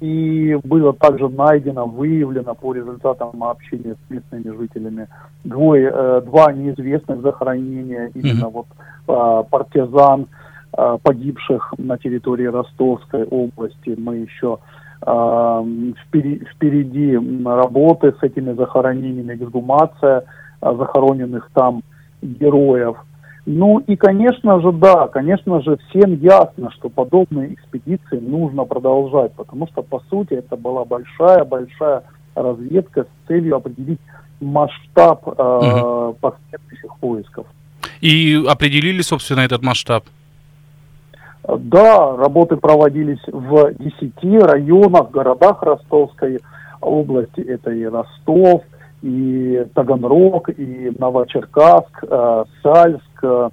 и 0.00 0.58
было 0.64 0.92
также 0.94 1.28
найдено, 1.28 1.86
выявлено 1.86 2.54
по 2.54 2.72
результатам 2.72 3.44
общения 3.44 3.94
с 3.94 4.10
местными 4.10 4.56
жителями 4.56 5.06
двое, 5.44 5.92
э, 5.94 6.22
два 6.24 6.52
неизвестных 6.52 7.20
захоронения, 7.20 8.10
именно 8.14 8.46
mm-hmm. 8.46 8.50
вот 8.50 8.66
а, 9.06 9.42
партизан, 9.44 10.26
а, 10.72 10.98
погибших 10.98 11.74
на 11.78 11.98
территории 11.98 12.46
Ростовской 12.46 13.24
области. 13.24 13.94
Мы 13.96 14.16
еще 14.16 14.58
впереди, 15.00 16.44
впереди 16.56 17.16
работы 17.44 18.12
с 18.20 18.22
этими 18.24 18.52
захоронениями, 18.54 19.36
эксгумация 19.36 20.24
захороненных 20.60 21.48
там 21.54 21.84
героев– 22.20 22.96
ну 23.50 23.78
и, 23.78 23.96
конечно 23.96 24.60
же, 24.60 24.72
да, 24.72 25.08
конечно 25.08 25.62
же, 25.62 25.78
всем 25.88 26.16
ясно, 26.16 26.70
что 26.72 26.90
подобные 26.90 27.54
экспедиции 27.54 28.18
нужно 28.18 28.64
продолжать, 28.64 29.32
потому 29.32 29.66
что, 29.68 29.80
по 29.80 30.02
сути, 30.10 30.34
это 30.34 30.54
была 30.54 30.84
большая-большая 30.84 32.02
разведка 32.34 33.04
с 33.04 33.26
целью 33.26 33.56
определить 33.56 34.00
масштаб 34.42 35.26
э, 35.26 35.30
угу. 35.30 36.18
последующих 36.20 36.94
поисков. 37.00 37.46
И 38.02 38.38
определили, 38.46 39.00
собственно, 39.00 39.40
этот 39.40 39.62
масштаб? 39.62 40.04
Да, 41.42 42.16
работы 42.16 42.58
проводились 42.58 43.26
в 43.28 43.72
10 43.78 44.12
районах, 44.44 45.10
городах 45.10 45.62
Ростовской 45.62 46.38
области. 46.82 47.40
Это 47.40 47.70
и 47.70 47.84
Ростов, 47.86 48.64
и 49.02 49.64
Таганрог, 49.74 50.48
и 50.50 50.92
Новочеркасск, 50.98 52.04
э, 52.08 52.44
Сальск, 52.62 53.22
э, 53.22 53.50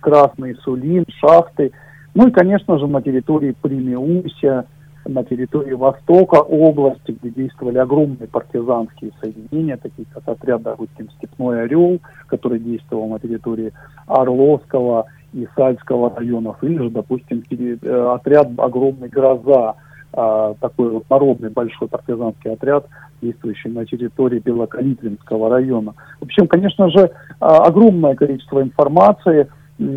Красный 0.00 0.56
Сулин, 0.56 1.04
Шахты. 1.20 1.72
Ну 2.14 2.28
и, 2.28 2.30
конечно 2.30 2.78
же, 2.78 2.86
на 2.86 3.02
территории 3.02 3.54
Примеуся, 3.60 4.66
на 5.04 5.24
территории 5.24 5.72
Востока 5.72 6.36
области, 6.36 7.16
где 7.20 7.30
действовали 7.30 7.78
огромные 7.78 8.28
партизанские 8.28 9.12
соединения, 9.20 9.76
такие 9.76 10.06
как 10.12 10.28
отряд, 10.28 10.62
допустим, 10.62 11.08
«Степной 11.16 11.64
орел», 11.64 12.00
который 12.26 12.58
действовал 12.58 13.08
на 13.08 13.18
территории 13.18 13.72
Орловского 14.06 15.06
и 15.32 15.46
Сальского 15.56 16.14
районов, 16.14 16.62
или 16.62 16.78
же, 16.78 16.90
допустим, 16.90 17.42
э, 17.50 18.14
отряд 18.14 18.48
огромный 18.58 19.08
«Гроза», 19.08 19.76
а, 20.12 20.54
такой 20.60 20.90
вот 20.90 21.04
народный 21.10 21.50
большой 21.50 21.88
партизанский 21.88 22.52
отряд, 22.52 22.86
действующий 23.20 23.68
на 23.68 23.84
территории 23.84 24.38
Белокалитвинского 24.38 25.50
района. 25.50 25.94
В 26.20 26.24
общем, 26.24 26.46
конечно 26.46 26.90
же, 26.90 27.10
а, 27.40 27.64
огромное 27.64 28.14
количество 28.14 28.62
информации, 28.62 29.48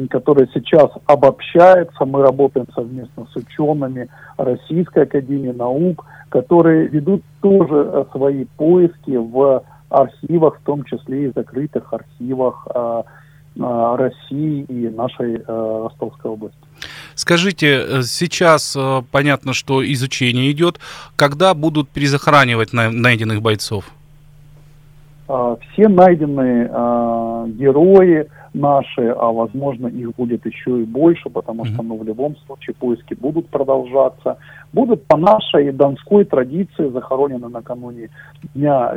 которая 0.10 0.48
сейчас 0.54 0.92
обобщается. 1.08 2.06
Мы 2.06 2.22
работаем 2.22 2.68
совместно 2.76 3.26
с 3.32 3.36
учеными 3.36 4.10
Российской 4.38 5.04
Академии 5.04 5.52
Наук, 5.52 6.06
которые 6.30 6.88
ведут 6.88 7.24
тоже 7.42 7.90
э, 7.92 8.06
свои 8.12 8.46
поиски 8.58 9.16
в 9.18 9.64
архивах, 9.90 10.60
в 10.60 10.64
том 10.64 10.84
числе 10.84 11.26
и 11.26 11.34
закрытых 11.34 11.92
архивах 11.94 12.68
а, 12.74 13.04
России 13.58 14.64
и 14.64 14.88
нашей 14.90 15.36
э, 15.36 15.44
Ростовской 15.84 16.32
области. 16.32 16.58
Скажите, 17.22 17.68
э, 17.68 18.02
сейчас 18.02 18.76
э, 18.76 19.04
понятно, 19.12 19.54
что 19.54 19.86
изучение 19.94 20.52
идет. 20.52 20.80
Когда 21.16 21.54
будут 21.54 21.88
перезахоранивать 21.88 22.74
найденных 22.74 23.44
бойцов? 23.44 23.92
А, 25.28 25.56
все 25.58 25.88
найденные 25.88 26.68
а, 26.74 27.46
герои 27.48 28.26
наши, 28.56 29.08
а 29.10 29.32
возможно 29.32 29.86
их 29.86 30.16
будет 30.16 30.48
еще 30.48 30.82
и 30.82 30.84
больше, 30.84 31.30
потому 31.30 31.66
что 31.66 31.84
ну, 31.84 31.96
в 31.96 32.04
любом 32.04 32.36
случае 32.48 32.74
поиски 32.74 33.14
будут 33.14 33.48
продолжаться, 33.50 34.38
будут 34.74 35.06
по 35.06 35.16
нашей 35.16 35.72
донской 35.72 36.26
традиции 36.26 36.90
захоронены 36.90 37.50
накануне 37.50 38.10
Дня 38.56 38.96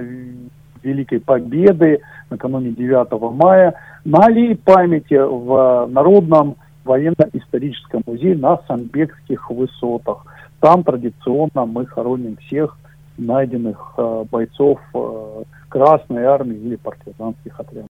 Великой 0.83 1.21
Победы, 1.21 2.01
накануне 2.31 2.71
9 2.71 3.35
мая, 3.35 3.75
на 4.07 4.25
аллее 4.25 4.57
памяти 4.57 5.19
в 5.21 5.87
Народном 5.91 6.57
военно-историческом 6.85 8.03
музее 8.07 8.37
на 8.37 8.61
Санбекских 8.69 9.51
высотах. 9.51 10.27
Там 10.61 10.85
традиционно 10.85 11.67
мы 11.67 11.87
хороним 11.87 12.37
всех 12.37 12.77
найденных 13.17 13.95
э, 13.97 14.25
бойцов 14.31 14.81
э, 14.95 15.43
Красной 15.69 16.25
армии 16.25 16.57
или 16.57 16.77
партизанских 16.77 17.59
отрядов. 17.59 17.89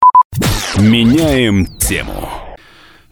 Меняем 0.79 1.65
тему. 1.79 2.52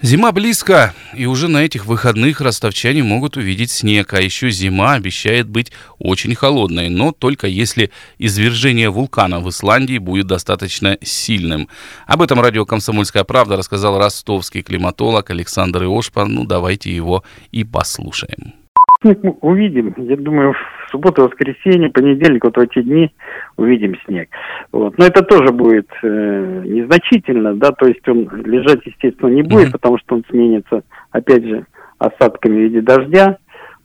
Зима 0.03 0.31
близко, 0.31 0.95
и 1.13 1.27
уже 1.27 1.47
на 1.47 1.59
этих 1.59 1.85
выходных 1.85 2.41
ростовчане 2.41 3.03
могут 3.03 3.37
увидеть 3.37 3.69
снег, 3.69 4.11
а 4.15 4.19
еще 4.19 4.49
зима 4.49 4.93
обещает 4.93 5.47
быть 5.47 5.71
очень 5.99 6.33
холодной, 6.33 6.89
но 6.89 7.11
только 7.11 7.45
если 7.45 7.91
извержение 8.17 8.89
вулкана 8.89 9.41
в 9.41 9.49
Исландии 9.49 9.99
будет 9.99 10.25
достаточно 10.25 10.97
сильным. 11.03 11.67
Об 12.07 12.23
этом 12.23 12.41
радио 12.41 12.65
«Комсомольская 12.65 13.23
правда» 13.23 13.57
рассказал 13.57 13.99
ростовский 13.99 14.63
климатолог 14.63 15.29
Александр 15.29 15.83
Иошпа. 15.83 16.25
Ну, 16.25 16.45
давайте 16.45 16.95
его 16.95 17.23
и 17.51 17.63
послушаем. 17.63 18.60
Снег 19.01 19.19
мы 19.23 19.31
увидим. 19.41 19.93
Я 19.97 20.15
думаю, 20.15 20.53
в 20.53 20.91
субботу, 20.91 21.23
воскресенье, 21.23 21.89
понедельник, 21.89 22.43
вот 22.43 22.55
в 22.55 22.59
эти 22.59 22.81
дни 22.81 23.11
увидим 23.57 23.95
снег. 24.05 24.29
Вот. 24.71 24.97
Но 24.97 25.05
это 25.05 25.23
тоже 25.23 25.51
будет 25.51 25.89
э, 26.03 26.63
незначительно, 26.65 27.55
да, 27.55 27.71
то 27.71 27.87
есть 27.87 28.07
он 28.07 28.29
лежать, 28.45 28.85
естественно, 28.85 29.29
не 29.29 29.41
будет, 29.41 29.69
mm-hmm. 29.69 29.73
потому 29.73 29.97
что 29.97 30.15
он 30.15 30.23
сменится, 30.29 30.83
опять 31.11 31.43
же, 31.45 31.65
осадками 31.97 32.55
в 32.55 32.59
виде 32.59 32.81
дождя. 32.81 33.37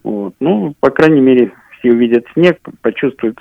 Вот. 0.04 0.34
Ну, 0.40 0.74
по 0.80 0.90
крайней 0.90 1.20
мере, 1.20 1.52
все 1.78 1.92
увидят 1.92 2.24
снег, 2.34 2.58
почувствуют 2.82 3.38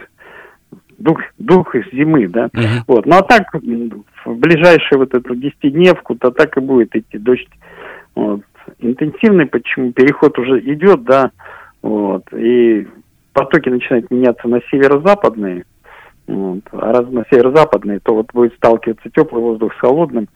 дух, 0.97 1.19
дух 1.37 1.75
из 1.75 1.91
зимы, 1.91 2.27
да. 2.27 2.45
Uh-huh. 2.47 2.81
Вот. 2.87 3.05
Ну 3.05 3.15
а 3.15 3.21
так, 3.21 3.53
в 3.53 4.35
ближайшую 4.35 4.99
вот 4.99 5.13
эту 5.13 5.35
десятидневку, 5.35 6.15
то 6.15 6.31
так 6.31 6.57
и 6.57 6.61
будет 6.61 6.95
идти 6.95 7.17
дождь. 7.17 7.49
Вот. 8.15 8.41
Интенсивный, 8.79 9.45
почему 9.45 9.91
переход 9.91 10.37
уже 10.39 10.59
идет, 10.61 11.03
да, 11.03 11.31
вот. 11.85 12.23
И 12.33 12.87
потоки 13.31 13.69
начинают 13.69 14.09
меняться 14.09 14.47
на 14.47 14.59
северо-западные. 14.71 15.65
Вот. 16.25 16.61
А 16.71 16.91
раз 16.91 17.07
на 17.11 17.23
северо-западные, 17.29 17.99
то 17.99 18.15
вот 18.15 18.33
будет 18.33 18.55
сталкиваться 18.55 19.07
теплый 19.11 19.39
воздух 19.39 19.71
с 19.75 19.77
холодным. 19.77 20.27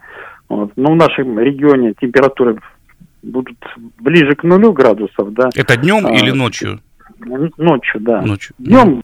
Вот. 0.48 0.72
Но 0.76 0.92
в 0.92 0.96
нашем 0.96 1.40
регионе 1.40 1.96
температуры 2.00 2.60
будут 3.24 3.58
ближе 4.00 4.36
к 4.36 4.44
нулю 4.44 4.74
градусов, 4.74 5.34
да. 5.34 5.50
Это 5.56 5.76
днем 5.76 6.06
а, 6.06 6.12
или 6.12 6.30
ночью? 6.30 6.82
Ночью, 7.18 8.00
да. 8.00 8.22
Ночью. 8.22 8.54
Днем, 8.60 9.02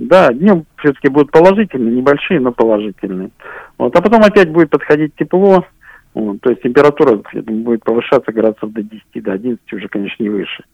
да, 0.00 0.32
днем 0.32 0.66
все-таки 0.78 1.06
будут 1.06 1.30
положительные, 1.30 1.94
небольшие, 1.94 2.40
но 2.40 2.50
положительные. 2.50 3.30
Вот. 3.78 3.94
А 3.94 4.02
потом 4.02 4.20
опять 4.22 4.50
будет 4.50 4.70
подходить 4.70 5.14
тепло, 5.14 5.64
вот. 6.12 6.40
то 6.40 6.50
есть 6.50 6.62
температура 6.62 7.22
думаю, 7.32 7.62
будет 7.62 7.84
повышаться 7.84 8.32
градусов 8.32 8.72
до 8.72 8.82
10, 8.82 9.22
до 9.22 9.32
11, 9.32 9.72
уже, 9.72 9.86
конечно, 9.86 10.20
не 10.24 10.28
выше 10.28 10.64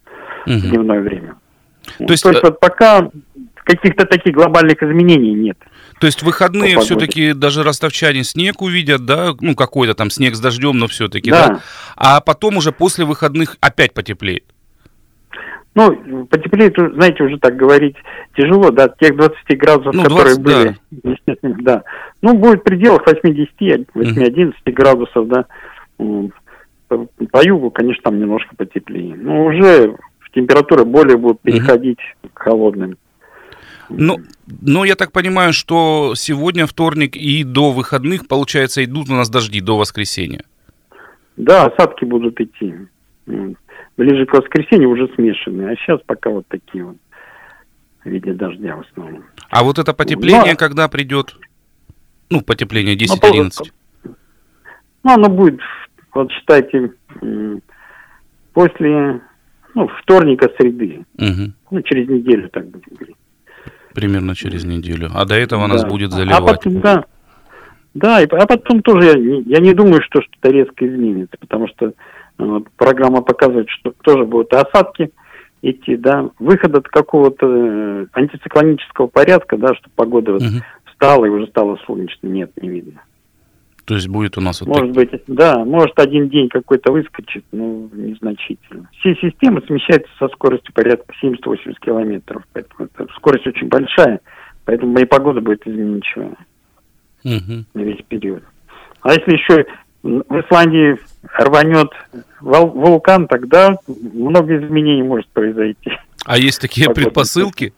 угу. 0.46 0.54
в 0.54 0.60
дневное 0.60 1.00
время. 1.00 1.36
То 1.98 2.04
есть, 2.12 2.22
То 2.22 2.30
есть 2.30 2.44
э, 2.44 2.46
вот 2.46 2.60
пока 2.60 3.10
каких-то 3.64 4.06
таких 4.06 4.34
глобальных 4.34 4.82
изменений 4.82 5.32
нет. 5.32 5.58
То 6.00 6.06
есть 6.06 6.22
выходные 6.22 6.78
все-таки 6.80 7.34
даже 7.34 7.62
ростовчане 7.62 8.24
снег 8.24 8.62
увидят, 8.62 9.04
да, 9.04 9.34
ну 9.40 9.54
какой-то 9.54 9.94
там 9.94 10.10
снег 10.10 10.34
с 10.34 10.40
дождем, 10.40 10.78
но 10.78 10.88
все-таки, 10.88 11.30
да. 11.30 11.48
да, 11.48 11.60
а 11.96 12.20
потом 12.20 12.56
уже 12.56 12.72
после 12.72 13.04
выходных 13.04 13.56
опять 13.60 13.92
потеплеет. 13.92 14.44
Ну, 15.74 16.26
потеплеет, 16.26 16.74
знаете, 16.94 17.22
уже 17.22 17.38
так 17.38 17.54
говорить 17.54 17.94
тяжело, 18.36 18.70
да, 18.70 18.88
тех 18.88 19.16
20 19.16 19.36
градусов, 19.58 19.94
ну, 19.94 20.04
20, 20.04 20.08
которые 20.08 20.38
были, 20.38 20.76
да. 20.90 21.10
естественно, 21.10 21.56
да. 21.60 21.82
Ну, 22.22 22.34
будет 22.34 22.60
в 22.60 22.64
пределах 22.64 23.06
8-10, 23.06 23.86
8-11 23.94 24.52
градусов, 24.72 25.28
да. 25.28 25.44
По 26.88 27.46
югу, 27.46 27.70
конечно, 27.70 28.02
там 28.02 28.18
немножко 28.18 28.56
потеплее. 28.56 29.14
Но 29.14 29.44
уже 29.44 29.96
температуры 30.32 30.84
более 30.84 31.16
будут 31.16 31.40
переходить 31.40 31.98
угу. 32.22 32.30
к 32.32 32.38
холодным. 32.38 32.96
Ну, 33.88 34.18
но 34.60 34.84
я 34.84 34.94
так 34.94 35.10
понимаю, 35.10 35.52
что 35.52 36.14
сегодня 36.14 36.66
вторник 36.66 37.16
и 37.16 37.42
до 37.42 37.72
выходных, 37.72 38.28
получается, 38.28 38.84
идут 38.84 39.08
у 39.08 39.14
нас 39.14 39.28
дожди 39.28 39.60
до 39.60 39.76
воскресенья. 39.76 40.44
Да, 41.36 41.66
осадки 41.66 42.04
будут 42.04 42.40
идти. 42.40 42.74
Ближе 43.96 44.26
к 44.26 44.32
воскресенью 44.32 44.90
уже 44.90 45.08
смешанные, 45.14 45.70
а 45.70 45.76
сейчас 45.76 46.00
пока 46.06 46.30
вот 46.30 46.46
такие 46.48 46.84
вот 46.84 46.96
в 48.04 48.08
виде 48.08 48.32
дождя 48.32 48.76
в 48.76 48.80
основном. 48.80 49.24
А 49.50 49.64
вот 49.64 49.78
это 49.78 49.92
потепление, 49.92 50.52
но... 50.52 50.56
когда 50.56 50.88
придет? 50.88 51.36
Ну, 52.30 52.42
потепление 52.42 52.96
10-11. 52.96 53.50
Ну, 54.04 54.14
ну, 55.02 55.12
оно 55.12 55.28
будет, 55.28 55.60
вот 56.12 56.30
считайте, 56.30 56.92
после 58.52 59.20
ну, 59.74 59.88
вторника, 60.02 60.50
среды. 60.58 61.04
Угу. 61.18 61.52
Ну, 61.70 61.82
через 61.82 62.08
неделю, 62.08 62.48
так 62.48 62.66
будем 62.66 62.96
говорить. 62.96 63.16
Примерно 63.94 64.34
через 64.34 64.64
неделю. 64.64 65.10
А 65.14 65.24
до 65.24 65.34
этого 65.34 65.66
да. 65.66 65.74
нас 65.74 65.84
будет 65.84 66.12
заливать. 66.12 66.40
А 66.40 66.42
потом, 66.42 66.80
да. 66.80 67.04
Да, 67.94 68.20
и, 68.20 68.26
а 68.26 68.46
потом 68.46 68.82
тоже 68.82 69.06
я, 69.06 69.12
я 69.12 69.58
не 69.58 69.74
думаю, 69.74 70.00
что 70.02 70.22
что-то 70.22 70.50
резко 70.50 70.86
изменится, 70.86 71.36
потому 71.40 71.66
что 71.68 71.92
вот, 72.38 72.68
программа 72.76 73.20
показывает, 73.20 73.68
что 73.68 73.92
тоже 74.02 74.24
будут 74.24 74.52
осадки 74.52 75.10
идти, 75.62 75.96
да, 75.96 76.30
выход 76.38 76.74
от 76.74 76.88
какого-то 76.88 77.46
э, 77.46 78.06
антициклонического 78.12 79.08
порядка, 79.08 79.56
да, 79.56 79.74
что 79.74 79.90
погода 79.94 80.32
вот 80.32 80.42
угу. 80.42 80.62
встала 80.86 81.24
и 81.24 81.28
уже 81.28 81.48
стало 81.48 81.78
солнечно, 81.86 82.28
нет, 82.28 82.50
не 82.62 82.68
видно. 82.68 83.02
То 83.90 83.96
есть 83.96 84.06
будет 84.06 84.38
у 84.38 84.40
нас 84.40 84.60
вот 84.60 84.68
Может 84.68 84.94
так... 84.94 85.10
быть, 85.10 85.22
да, 85.26 85.64
может 85.64 85.98
один 85.98 86.28
день 86.28 86.48
какой-то 86.48 86.92
выскочит, 86.92 87.44
но 87.50 87.88
незначительно. 87.92 88.88
Все 89.00 89.16
системы 89.16 89.62
смещаются 89.66 90.08
со 90.16 90.28
скоростью 90.28 90.72
порядка 90.72 91.12
70-80 91.20 91.74
километров, 91.80 92.44
поэтому 92.52 92.88
это 92.94 93.12
скорость 93.16 93.48
очень 93.48 93.66
большая, 93.66 94.20
поэтому 94.64 94.92
моя 94.92 95.08
погода 95.08 95.40
будет 95.40 95.66
изменчивая 95.66 96.36
угу. 97.24 97.64
на 97.74 97.80
весь 97.80 98.00
период. 98.06 98.44
А 99.02 99.12
если 99.12 99.32
еще 99.32 99.66
в 100.04 100.40
Исландии 100.40 100.96
рванет 101.36 101.90
вулкан, 102.40 103.26
тогда 103.26 103.76
много 103.88 104.56
изменений 104.56 105.02
может 105.02 105.26
произойти. 105.30 105.90
А 106.24 106.38
есть 106.38 106.60
такие 106.60 106.90
предпосылки? 106.90 107.74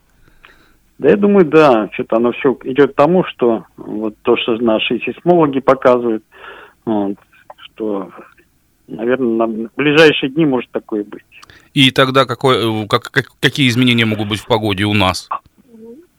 Да, 1.02 1.10
я 1.10 1.16
думаю, 1.16 1.44
да. 1.44 1.88
Что-то 1.92 2.16
оно 2.16 2.30
все 2.32 2.56
идет 2.62 2.92
к 2.92 2.94
тому, 2.94 3.24
что 3.24 3.64
вот 3.76 4.14
то, 4.22 4.36
что 4.36 4.54
наши 4.58 5.00
сейсмологи 5.00 5.58
показывают, 5.58 6.22
вот, 6.84 7.16
что, 7.58 8.10
наверное, 8.86 9.48
на 9.48 9.68
ближайшие 9.76 10.30
дни 10.30 10.46
может 10.46 10.70
такое 10.70 11.02
быть. 11.02 11.24
И 11.74 11.90
тогда 11.90 12.24
какой, 12.24 12.86
как, 12.86 13.10
как, 13.10 13.26
какие 13.40 13.68
изменения 13.68 14.04
могут 14.04 14.28
быть 14.28 14.38
в 14.38 14.46
погоде 14.46 14.84
у 14.84 14.94
нас? 14.94 15.28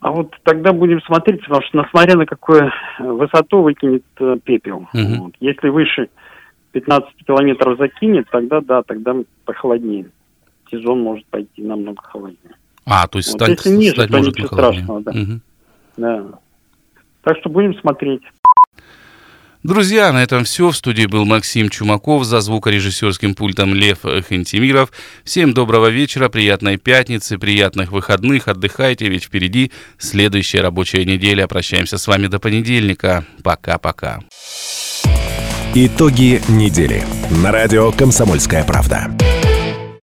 А 0.01 0.11
вот 0.11 0.35
тогда 0.43 0.73
будем 0.73 1.01
смотреть, 1.03 1.41
потому 1.43 1.61
что 1.61 1.85
смотря 1.89 2.17
на 2.17 2.25
какую 2.25 2.69
высоту 2.99 3.61
выкинет 3.61 4.03
э, 4.19 4.35
пепел. 4.43 4.89
Угу. 4.93 5.23
Вот. 5.23 5.33
Если 5.39 5.69
выше 5.69 6.09
15 6.73 7.09
километров 7.25 7.77
закинет, 7.77 8.27
тогда 8.29 8.59
да, 8.59 8.83
тогда 8.83 9.15
похолоднее. 9.45 10.07
Сезон 10.69 11.03
может 11.03 11.25
пойти 11.27 11.61
намного 11.61 12.01
холоднее. 12.03 12.55
А, 12.85 13.07
то 13.07 13.19
есть 13.19 13.29
вот, 13.29 13.37
стать, 13.37 13.57
если 13.57 13.69
ниже, 13.69 13.93
стать 13.93 14.09
то 14.09 14.17
может 14.17 14.35
ничего 14.35 14.47
страшного, 14.47 15.01
да. 15.01 15.11
Угу. 15.11 15.39
да. 15.97 16.23
Так 17.23 17.37
что 17.37 17.49
будем 17.49 17.79
смотреть. 17.79 18.21
Друзья, 19.63 20.11
на 20.11 20.21
этом 20.21 20.43
все. 20.43 20.71
В 20.71 20.75
студии 20.75 21.05
был 21.05 21.23
Максим 21.23 21.69
Чумаков, 21.69 22.25
за 22.25 22.41
звукорежиссерским 22.41 23.33
пультом 23.33 23.73
Лев 23.73 23.99
Хентимиров. 24.01 24.91
Всем 25.23 25.53
доброго 25.53 25.87
вечера, 25.87 26.27
приятной 26.27 26.75
пятницы, 26.75 27.37
приятных 27.37 27.93
выходных, 27.93 28.49
отдыхайте, 28.49 29.07
ведь 29.07 29.23
впереди 29.23 29.71
следующая 29.97 30.59
рабочая 30.59 31.05
неделя. 31.05 31.47
Прощаемся 31.47 31.97
с 31.97 32.05
вами 32.07 32.27
до 32.27 32.39
понедельника. 32.39 33.23
Пока-пока. 33.41 34.19
Итоги 35.75 36.41
недели 36.49 37.03
на 37.41 37.53
радио 37.53 37.93
«Комсомольская 37.93 38.65
правда». 38.65 39.09